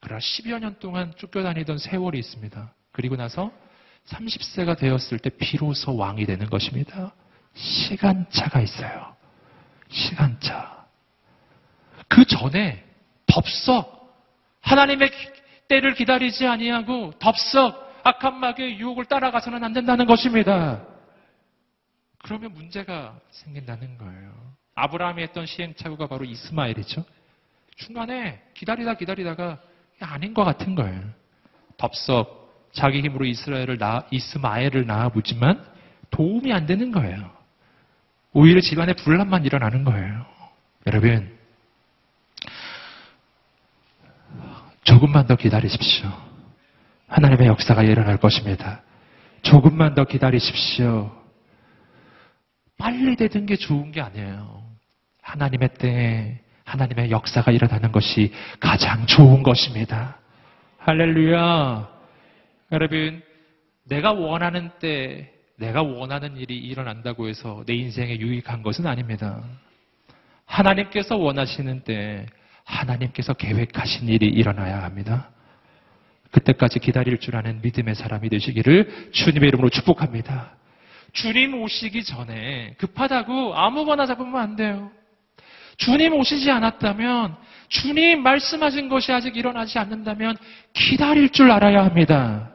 [0.00, 2.74] 그러나 10여 년 동안 쫓겨다니던 세월이 있습니다.
[2.92, 3.52] 그리고 나서
[4.06, 7.14] 30세가 되었을 때 비로소 왕이 되는 것입니다.
[7.54, 9.14] 시간차가 있어요.
[9.88, 10.86] 시간차.
[12.08, 12.84] 그 전에
[13.26, 14.00] 덥석
[14.62, 15.10] 하나님의
[15.68, 20.84] 때를 기다리지 아니하고 덥석 악한 마귀의 유혹을 따라가서는 안 된다는 것입니다.
[22.22, 24.59] 그러면 문제가 생긴다는 거예요.
[24.80, 27.04] 아브라함이 했던 시행착오가 바로 이스마엘이죠.
[27.76, 29.60] 중간에 기다리다 기다리다가
[30.00, 31.02] 아닌 것 같은 거예요.
[31.76, 35.64] 덥석 자기 힘으로 이스라엘을 낳아, 이스마엘을 낳아보지만
[36.10, 37.30] 도움이 안 되는 거예요.
[38.32, 40.24] 오히려 집안에 분란만 일어나는 거예요.
[40.86, 41.36] 여러분,
[44.84, 46.10] 조금만 더 기다리십시오.
[47.08, 48.82] 하나님의 역사가 일어날 것입니다.
[49.42, 51.10] 조금만 더 기다리십시오.
[52.78, 54.69] 빨리 되는 게 좋은 게 아니에요.
[55.22, 60.18] 하나님의 때에 하나님의 역사가 일어나는 것이 가장 좋은 것입니다.
[60.78, 61.88] 할렐루야.
[62.72, 63.22] 여러분,
[63.84, 69.42] 내가 원하는 때, 내가 원하는 일이 일어난다고 해서 내 인생에 유익한 것은 아닙니다.
[70.46, 72.26] 하나님께서 원하시는 때,
[72.64, 75.30] 하나님께서 계획하신 일이 일어나야 합니다.
[76.30, 80.52] 그때까지 기다릴 줄 아는 믿음의 사람이 되시기를 주님의 이름으로 축복합니다.
[81.12, 84.92] 주님 오시기 전에 급하다고 아무거나 잡으면 안 돼요.
[85.80, 87.36] 주님 오시지 않았다면,
[87.68, 90.36] 주님 말씀하신 것이 아직 일어나지 않는다면
[90.74, 92.52] 기다릴 줄 알아야 합니다.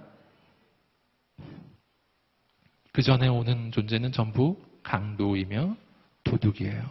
[2.91, 5.75] 그 전에 오는 존재는 전부 강도이며
[6.23, 6.83] 도둑이에요.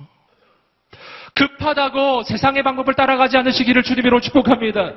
[1.34, 4.94] 급하다고 세상의 방법을 따라가지 않으시기를 주님으로 축복합니다.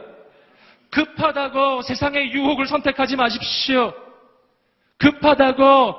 [0.90, 3.94] 급하다고 세상의 유혹을 선택하지 마십시오.
[4.98, 5.96] 급하다고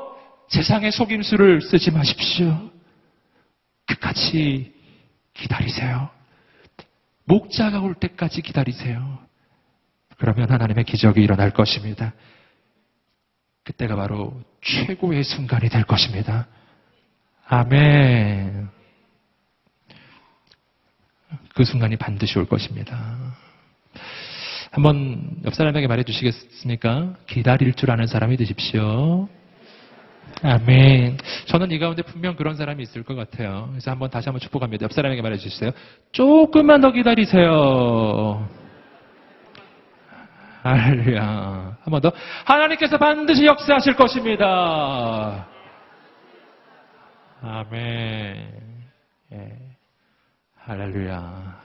[0.49, 2.71] 세상의 속임수를 쓰지 마십시오.
[3.87, 4.78] 끝까지
[5.39, 6.11] 기다리세요.
[7.25, 9.19] 목자가 올 때까지 기다리세요.
[10.19, 12.13] 그러면 하나님의 기적이 일어날 것입니다.
[13.65, 16.49] 그때가 바로 최고의 순간이 될 것입니다.
[17.47, 18.69] 아멘.
[21.55, 23.17] 그 순간이 반드시 올 것입니다.
[24.71, 27.17] 한번 옆 사람에게 말해 주시겠습니까?
[27.27, 29.29] 기다릴 줄 아는 사람이 되십시오.
[30.43, 31.19] 아멘.
[31.47, 33.69] 저는 이 가운데 분명 그런 사람이 있을 것 같아요.
[33.71, 34.85] 그래서 한번 다시 한번 축복합니다.
[34.85, 35.71] 옆 사람에게 말해 주세요.
[36.13, 38.49] 조금만 더 기다리세요.
[40.63, 41.79] 할렐루야.
[41.83, 42.13] 한번 더.
[42.45, 45.47] 하나님께서 반드시 역사하실 것입니다.
[47.41, 48.53] 아멘.
[49.33, 49.53] 예.
[50.57, 51.61] 할렐루야.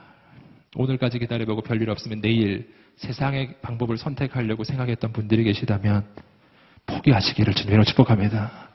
[0.76, 6.04] 오늘까지 기다려보고 별일 없으면 내일 세상의 방법을 선택하려고 생각했던 분들이 계시다면
[6.86, 8.68] 포기하시기를 주님으로 축복합니다.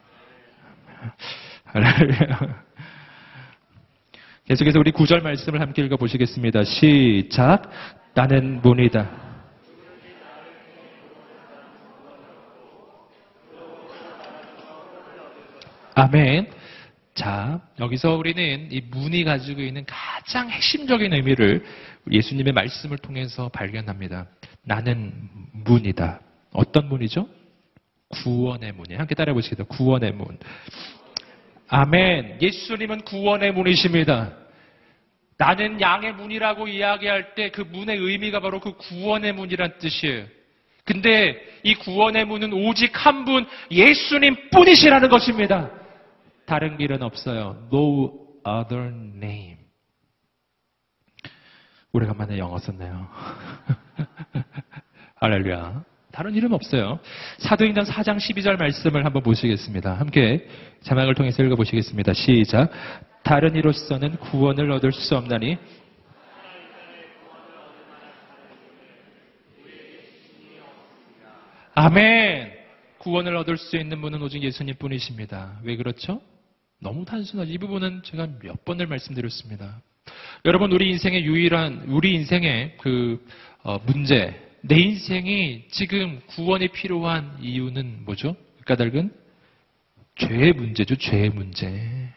[4.46, 6.64] 계속해서 우리 구절 말씀을 함께 읽어보시겠습니다.
[6.64, 7.70] 시작.
[8.16, 9.10] 나는 문이다.
[15.96, 16.52] 아멘.
[17.14, 21.66] 자, 여기서 우리는 이 문이 가지고 있는 가장 핵심적인 의미를
[22.10, 24.26] 예수님의 말씀을 통해서 발견합니다.
[24.64, 25.12] 나는
[25.52, 26.22] 문이다.
[26.54, 27.28] 어떤 문이죠?
[28.10, 28.96] 구원의 문이.
[28.96, 29.64] 함께 따라해 보시겠다.
[29.66, 30.38] 구원의 문.
[31.68, 32.40] 아멘.
[32.42, 34.34] 예수님은 구원의 문이십니다.
[35.38, 40.26] 나는 양의 문이라고 이야기할 때 그 문의 의미가 바로 그 구원의 문이란 뜻이에요.
[40.86, 45.70] 근데 이 구원의 문은 오직 한 분 예수님 뿐이시라는 것입니다.
[46.46, 47.68] 다른 길은 없어요.
[47.72, 49.58] No other name.
[51.94, 53.08] 오래간만에 영어 썼네요.
[55.16, 55.84] 할렐루야.
[56.20, 57.00] 다른 이름 없어요.
[57.38, 59.94] 사도행전 4장 12절 말씀을 한번 보시겠습니다.
[59.94, 60.46] 함께
[60.82, 62.12] 자막을 통해서 읽어보시겠습니다.
[62.12, 62.70] 시작.
[63.24, 65.58] 다른 이로서는 구원을 얻을 수 없나니
[71.74, 72.52] 아멘.
[72.98, 75.62] 구원을 얻을 수 있는 분은 오직 예수님 뿐이십니다.
[75.64, 76.22] 왜 그렇죠?
[76.82, 77.50] 너무 단순하죠.
[77.50, 79.82] 이 부분은 제가 몇 번을 말씀드렸습니다.
[80.44, 83.26] 여러분, 우리 인생의 유일한, 우리 인생의 그,
[83.64, 88.36] 어, 문제, 내 인생이 지금 구원이 필요한 이유는 뭐죠?
[88.66, 89.12] 까닭은
[90.16, 92.10] 죄의 문제죠, 죄의 문제.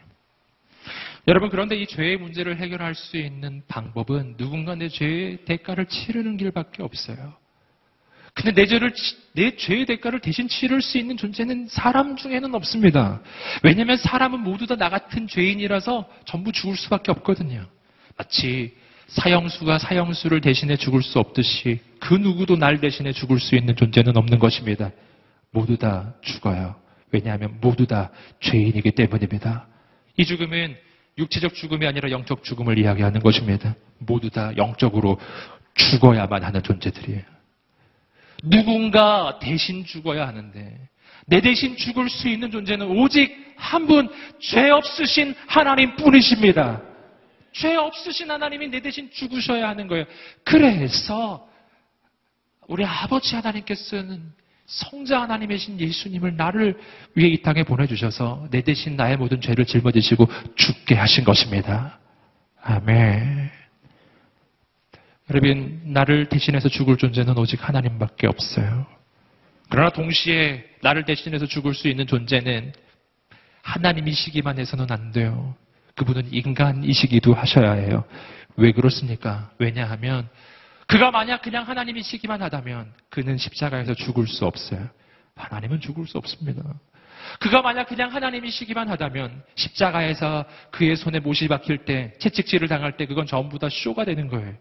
[1.27, 6.83] 여러분, 그런데 이 죄의 문제를 해결할 수 있는 방법은 누군가 내 죄의 대가를 치르는 길밖에
[6.83, 7.33] 없어요.
[8.33, 8.91] 근데 내 죄를,
[9.33, 13.21] 내 죄의 대가를 대신 치를 수 있는 존재는 사람 중에는 없습니다.
[13.63, 17.67] 왜냐면 사람은 모두 다 나 같은 죄인이라서 전부 죽을 수밖에 없거든요.
[18.17, 18.75] 마치
[19.07, 24.39] 사형수가 사형수를 대신해 죽을 수 없듯이 그 누구도 날 대신해 죽을 수 있는 존재는 없는
[24.39, 24.91] 것입니다.
[25.51, 26.75] 모두 다 죽어요.
[27.11, 29.67] 왜냐하면 모두 다 죄인이기 때문입니다.
[30.17, 30.75] 이 죽음은
[31.17, 33.75] 육체적 죽음이 아니라 영적 죽음을 이야기하는 것입니다.
[33.99, 35.19] 모두 다 영적으로
[35.75, 37.21] 죽어야만 하는 존재들이에요.
[38.43, 40.89] 누군가 대신 죽어야 하는데
[41.27, 46.81] 내 대신 죽을 수 있는 존재는 오직 한 분 죄 없으신 하나님 뿐이십니다.
[47.53, 50.05] 죄 없으신 하나님이 내 대신 죽으셔야 하는 거예요.
[50.43, 51.47] 그래서
[52.67, 54.33] 우리 아버지 하나님께서는
[54.65, 56.79] 성자 하나님이신 예수님을 나를
[57.15, 61.99] 위해 이 땅에 보내주셔서 내 대신 나의 모든 죄를 짊어지시고 죽게 하신 것입니다.
[62.61, 63.51] 아멘.
[65.29, 68.85] 여러분, 나를 대신해서 죽을 존재는 오직 하나님밖에 없어요.
[69.69, 72.73] 그러나 동시에 나를 대신해서 죽을 수 있는 존재는
[73.61, 75.55] 하나님이시기만 해서는 안 돼요.
[75.95, 78.03] 그분은 인간이시기도 하셔야 해요.
[78.55, 79.51] 왜 그렇습니까?
[79.57, 80.29] 왜냐하면
[80.87, 84.89] 그가 만약 그냥 하나님이시기만 하다면 그는 십자가에서 죽을 수 없어요.
[85.35, 86.61] 하나님은 죽을 수 없습니다.
[87.39, 93.25] 그가 만약 그냥 하나님이시기만 하다면 십자가에서 그의 손에 못이 박힐 때 채찍질을 당할 때 그건
[93.25, 94.53] 전부 다 쇼가 되는 거예요.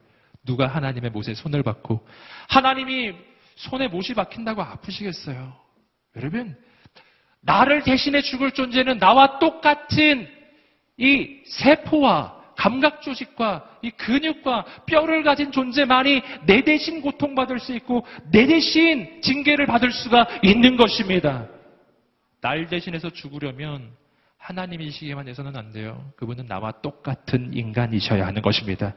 [0.45, 2.07] 누가 하나님의 못에 손을 받고
[2.49, 3.15] 하나님이
[3.57, 5.55] 손에 못이 박힌다고 아프시겠어요.
[6.17, 6.57] 여러분
[7.41, 10.29] 나를 대신해 죽을 존재는 나와 똑같은
[11.03, 18.47] 이 세포와 감각 조직과 이 근육과 뼈를 가진 존재만이 내 대신 고통받을 수 있고 내
[18.47, 21.49] 대신 징계를 받을 수가 있는 것입니다.
[22.41, 23.91] 날 대신해서 죽으려면
[24.39, 26.13] 하나님이시기만 해서는 안 돼요.
[26.17, 28.95] 그분은 나와 똑같은 인간이셔야 하는 것입니다.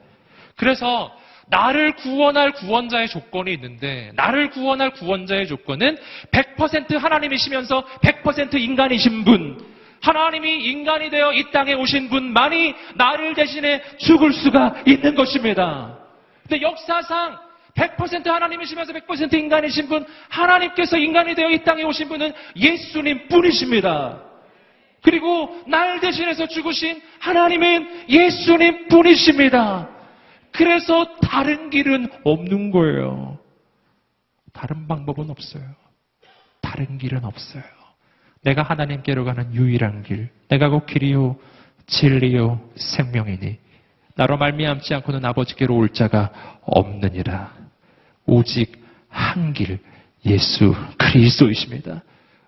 [0.55, 1.11] 그래서
[1.47, 5.97] 나를 구원할 구원자의 조건이 있는데 나를 구원할 구원자의 조건은
[6.31, 9.74] 100% 하나님이시면서 100% 인간이신 분
[10.05, 15.97] 하나님이 인간이 되어 이 땅에 오신 분만이 나를 대신해 죽을 수가 있는 것입니다.
[16.43, 17.39] 근데 역사상
[17.73, 24.21] 100% 하나님이시면서 100% 인간이신 분, 하나님께서 인간이 되어 이 땅에 오신 분은 예수님 뿐이십니다.
[25.01, 29.89] 그리고 날 대신해서 죽으신 하나님은 예수님 뿐이십니다.
[30.51, 33.39] 그래서 다른 길은 없는 거예요.
[34.53, 35.63] 다른 방법은 없어요.
[36.61, 37.84] 다른 길은 없어요.
[38.45, 41.37] 내가 하나님께로 가는 유일한 길, 내가 곧 길이요
[41.87, 43.57] 진리요 생명이니
[44.15, 46.31] 나로 말미암지 않고는 아버지께로 올 자가
[46.61, 47.53] 없느니라.
[48.25, 49.79] 오직 한 길
[50.25, 52.03] 예수 그리스도이십니다.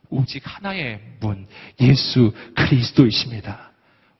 [0.09, 1.47] 오직 하나의 문
[1.81, 3.71] 예수 그리스도이십니다.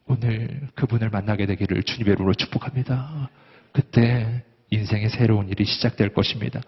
[0.07, 3.29] 오늘 그분을 만나게 되기를 주님의 이름으로 축복합니다.
[3.71, 6.61] 그때 인생의 새로운 일이 시작될 것입니다.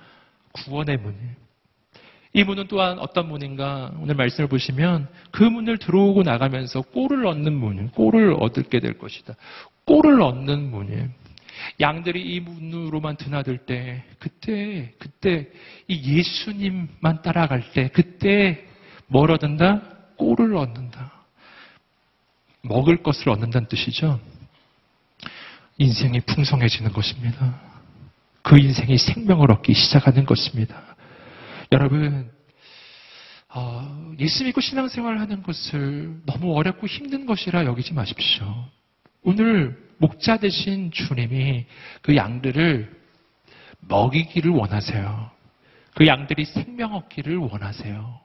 [0.54, 1.49] 구원의 문이에요.
[2.34, 7.90] 이 문은 또한 어떤 문인가 오늘 말씀을 보시면 그 문을 들어오고 나가면서 꼴을 얻는 문,
[7.92, 9.34] 꼴을 얻게 될 것이다.
[9.86, 11.08] 꼴을 얻는 문이에요.
[11.80, 15.50] 양들이 이 문으로만 드나들 때 그때 그때
[15.88, 18.66] 이 예수님만 따라갈 때 그때
[19.08, 19.82] 뭘 얻는다?
[20.18, 21.12] 꼴을 얻는다.
[22.62, 24.20] 먹을 것을 얻는다는 뜻이죠.
[25.78, 27.60] 인생이 풍성해지는 것입니다.
[28.42, 30.89] 그 인생이 생명을 얻기 시작하는 것입니다.
[31.72, 32.32] 여러분,
[33.54, 38.46] 어, 예수 믿고 신앙생활을 하는 것을 너무 어렵고 힘든 것이라 여기지 마십시오.
[39.22, 41.66] 오늘 목자 되신 주님이
[42.02, 43.00] 그 양들을
[43.82, 45.32] 먹이기를 원하세요.
[45.96, 48.20] 그 양들이 생명 얻기를 원하세요.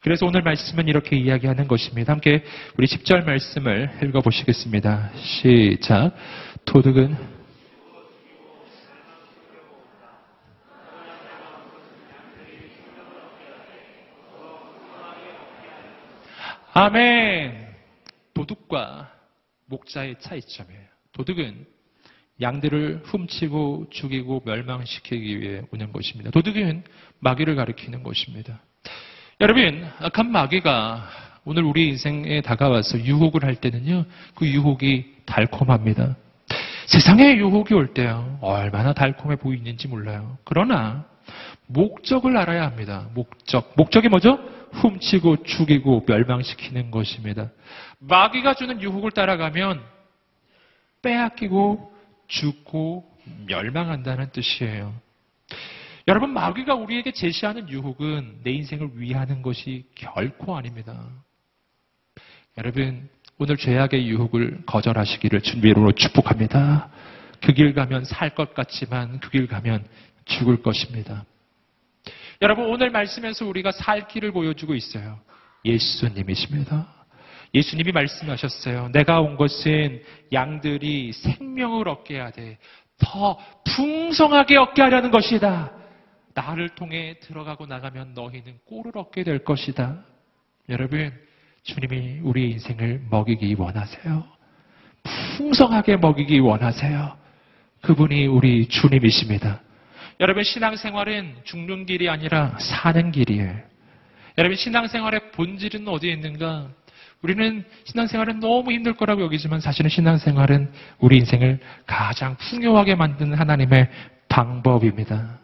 [0.00, 2.12] 그래서 오늘 말씀은 이렇게 이야기하는 것입니다.
[2.12, 2.42] 함께
[2.76, 5.10] 우리 10절 말씀을 읽어보시겠습니다.
[5.16, 6.12] 시작.
[6.64, 7.16] 도둑은
[16.74, 17.66] 아멘.
[18.32, 19.10] 도둑과
[19.66, 20.80] 목자의 차이점이에요.
[21.12, 21.66] 도둑은
[22.40, 26.30] 양들을 훔치고 죽이고 멸망시키기 위해 오는 것입니다.
[26.30, 26.84] 도둑은
[27.20, 28.60] 마귀를 가리키는 것입니다.
[29.40, 31.08] 여러분, 악한 마귀가
[31.44, 36.16] 오늘 우리 인생에 다가와서 유혹을 할 때는요, 그 유혹이 달콤합니다.
[36.86, 40.38] 세상에 유혹이 올 때요, 얼마나 달콤해 보이는지 몰라요.
[40.44, 41.04] 그러나,
[41.66, 43.08] 목적을 알아야 합니다.
[43.14, 43.74] 목적.
[43.76, 44.38] 목적이 뭐죠?
[44.72, 47.50] 훔치고 죽이고 멸망시키는 것입니다.
[47.98, 49.82] 마귀가 주는 유혹을 따라가면
[51.02, 51.92] 빼앗기고
[52.28, 53.04] 죽고
[53.46, 54.94] 멸망한다는 뜻이에요.
[56.08, 61.06] 여러분, 마귀가 우리에게 제시하는 유혹은 내 인생을 위하는 것이 결코 아닙니다.
[62.58, 63.08] 여러분,
[63.38, 66.90] 오늘 죄악의 유혹을 거절하시기를 주님으로 축복합니다.
[67.40, 69.84] 그 길 가면 살 것 같지만 그 길 가면
[70.24, 71.24] 죽을 것입니다.
[72.42, 75.20] 여러분 오늘 말씀에서 우리가 살 길을 보여주고 있어요.
[75.64, 76.88] 예수님이십니다.
[77.54, 78.88] 예수님이 말씀하셨어요.
[78.92, 82.58] 내가 온 것은 양들이 생명을 얻게 하되
[82.98, 85.70] 더 풍성하게 얻게 하려는 것이다.
[86.34, 90.02] 나를 통해 들어가고 나가면 너희는 꼴을 얻게 될 것이다.
[90.68, 91.12] 여러분,
[91.62, 94.24] 주님이 우리의 인생을 먹이기 원하세요.
[95.36, 97.16] 풍성하게 먹이기 원하세요.
[97.82, 99.60] 그분이 우리 주님이십니다.
[100.22, 103.56] 여러분 신앙생활은 죽는 길이 아니라 사는 길이에요.
[104.38, 106.68] 여러분 신앙생활의 본질은 어디에 있는가?
[107.22, 110.70] 우리는 신앙생활은 너무 힘들 거라고 여기지만 사실은 신앙생활은
[111.00, 113.90] 우리 인생을 가장 풍요하게 만드는 하나님의
[114.28, 115.40] 방법입니다.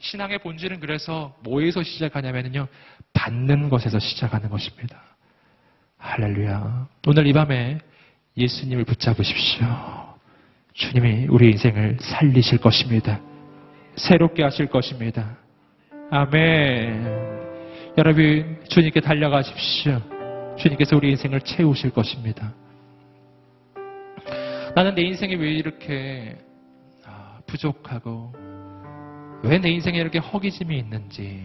[0.00, 2.66] 신앙의 본질은 그래서 뭐에서 시작하냐면요.
[3.12, 5.00] 받는 것에서 시작하는 것입니다.
[5.98, 6.88] 할렐루야.
[7.06, 7.78] 오늘 이 밤에
[8.36, 9.64] 예수님을 붙잡으십시오.
[10.72, 13.20] 주님이 우리 인생을 살리실 것입니다.
[13.96, 15.36] 새롭게 하실 것입니다.
[16.10, 17.06] 아멘.
[17.98, 20.00] 여러분, 주님께 달려가십시오.
[20.58, 22.52] 주님께서 우리 인생을 채우실 것입니다.
[24.74, 26.36] 나는 내 인생이 왜 이렇게
[27.04, 28.32] 아, 부족하고
[29.42, 31.42] 왜 내 인생에 이렇게 허기짐이 있는지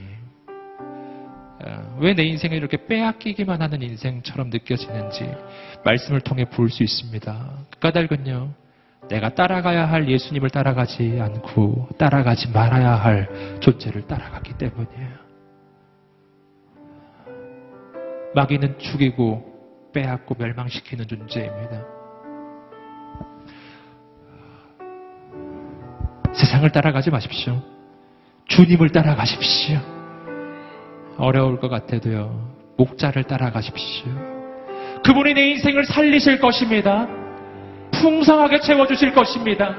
[1.59, 5.29] 아, 왜내 인생을 이렇게 빼앗기기만 하는 인생처럼 느껴지는지
[5.83, 7.49] 말씀을 통해 볼 수 있습니다.
[7.71, 8.53] 그 까닭은요.
[9.09, 15.27] 내가 따라가야 할 예수님을 따라가지 않고 따라가지 말아야 할 존재를 따라갔기 때문이에요.
[18.35, 21.83] 마귀는 죽이고 빼앗고 멸망시키는 존재입니다.
[26.33, 27.61] 세상을 따라가지 마십시오.
[28.45, 29.79] 주님을 따라가십시오.
[31.17, 32.55] 어려울 것 같아도요.
[32.77, 34.11] 목자를 따라가십시오.
[35.03, 37.07] 그분이 내 인생을 살리실 것입니다.
[38.01, 39.75] 풍성하게 채워주실 것입니다.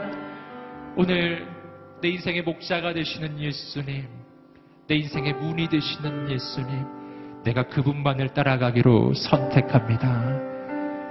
[0.97, 1.47] 오늘
[2.01, 4.07] 내 인생의 목자가 되시는 예수님,
[4.87, 6.85] 내 인생의 문이 되시는 예수님,
[7.45, 10.41] 내가 그분만을 따라가기로 선택합니다.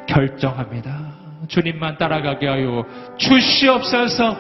[0.08, 1.16] 결정합니다.
[1.48, 2.86] 주님만 따라가게 하여
[3.18, 4.38] 주시옵소서.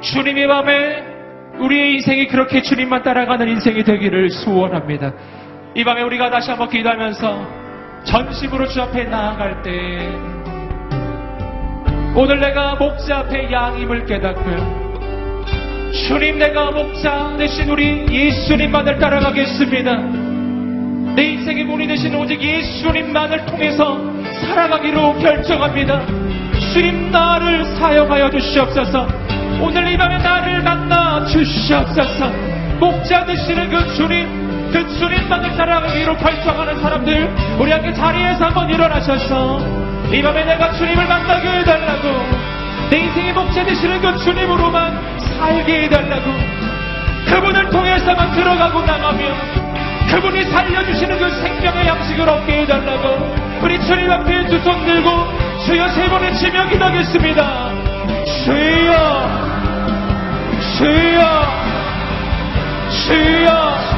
[0.00, 1.18] 주님의 밤에
[1.58, 5.12] 우리의 인생이 그렇게 주님만 따라가는 인생이 되기를 소원합니다.
[5.74, 10.37] 이 밤에 우리가 다시 한번 기도하면서 전심으로 주 앞에 나아갈 때
[12.14, 14.88] 오늘 내가 목자 앞에 양임을 깨닫고요.
[15.92, 19.96] 주님 내가 목자 대신 우리 예수님만을 따라가겠습니다.
[21.14, 23.98] 내 인생의 문이 되신 오직 예수님만을 통해서
[24.40, 26.02] 살아가기로 결정합니다.
[26.72, 29.06] 주님 나를 사용하여 주시옵소서.
[29.60, 32.30] 오늘 이 밤에 나를 만나 주시옵소서.
[32.78, 39.77] 목자 되시는 그 주님, 그 주님만을 따라가기로 결정하는 사람들, 우리 함께 자리에서 한번 일어나셔서
[40.12, 42.08] 이 밤에 내가 주님을 만나게 해달라고,
[42.90, 46.32] 내 인생의 목자 되시는 그 주님으로만 살게 해달라고,
[47.26, 49.18] 그분을 통해서만 들어가고 나가며,
[50.10, 55.10] 그분이 살려주시는 그 생명의 양식을 얻게 해달라고, 우리 주님 앞에 두 손 들고,
[55.66, 57.70] 주여 세 번의 지명 기도하겠습니다.
[58.44, 59.28] 주여,
[60.78, 61.46] 주여,
[62.90, 63.97] 주여,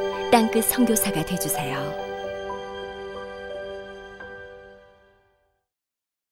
[0.31, 2.00] 땅끝 성교사가 되주세요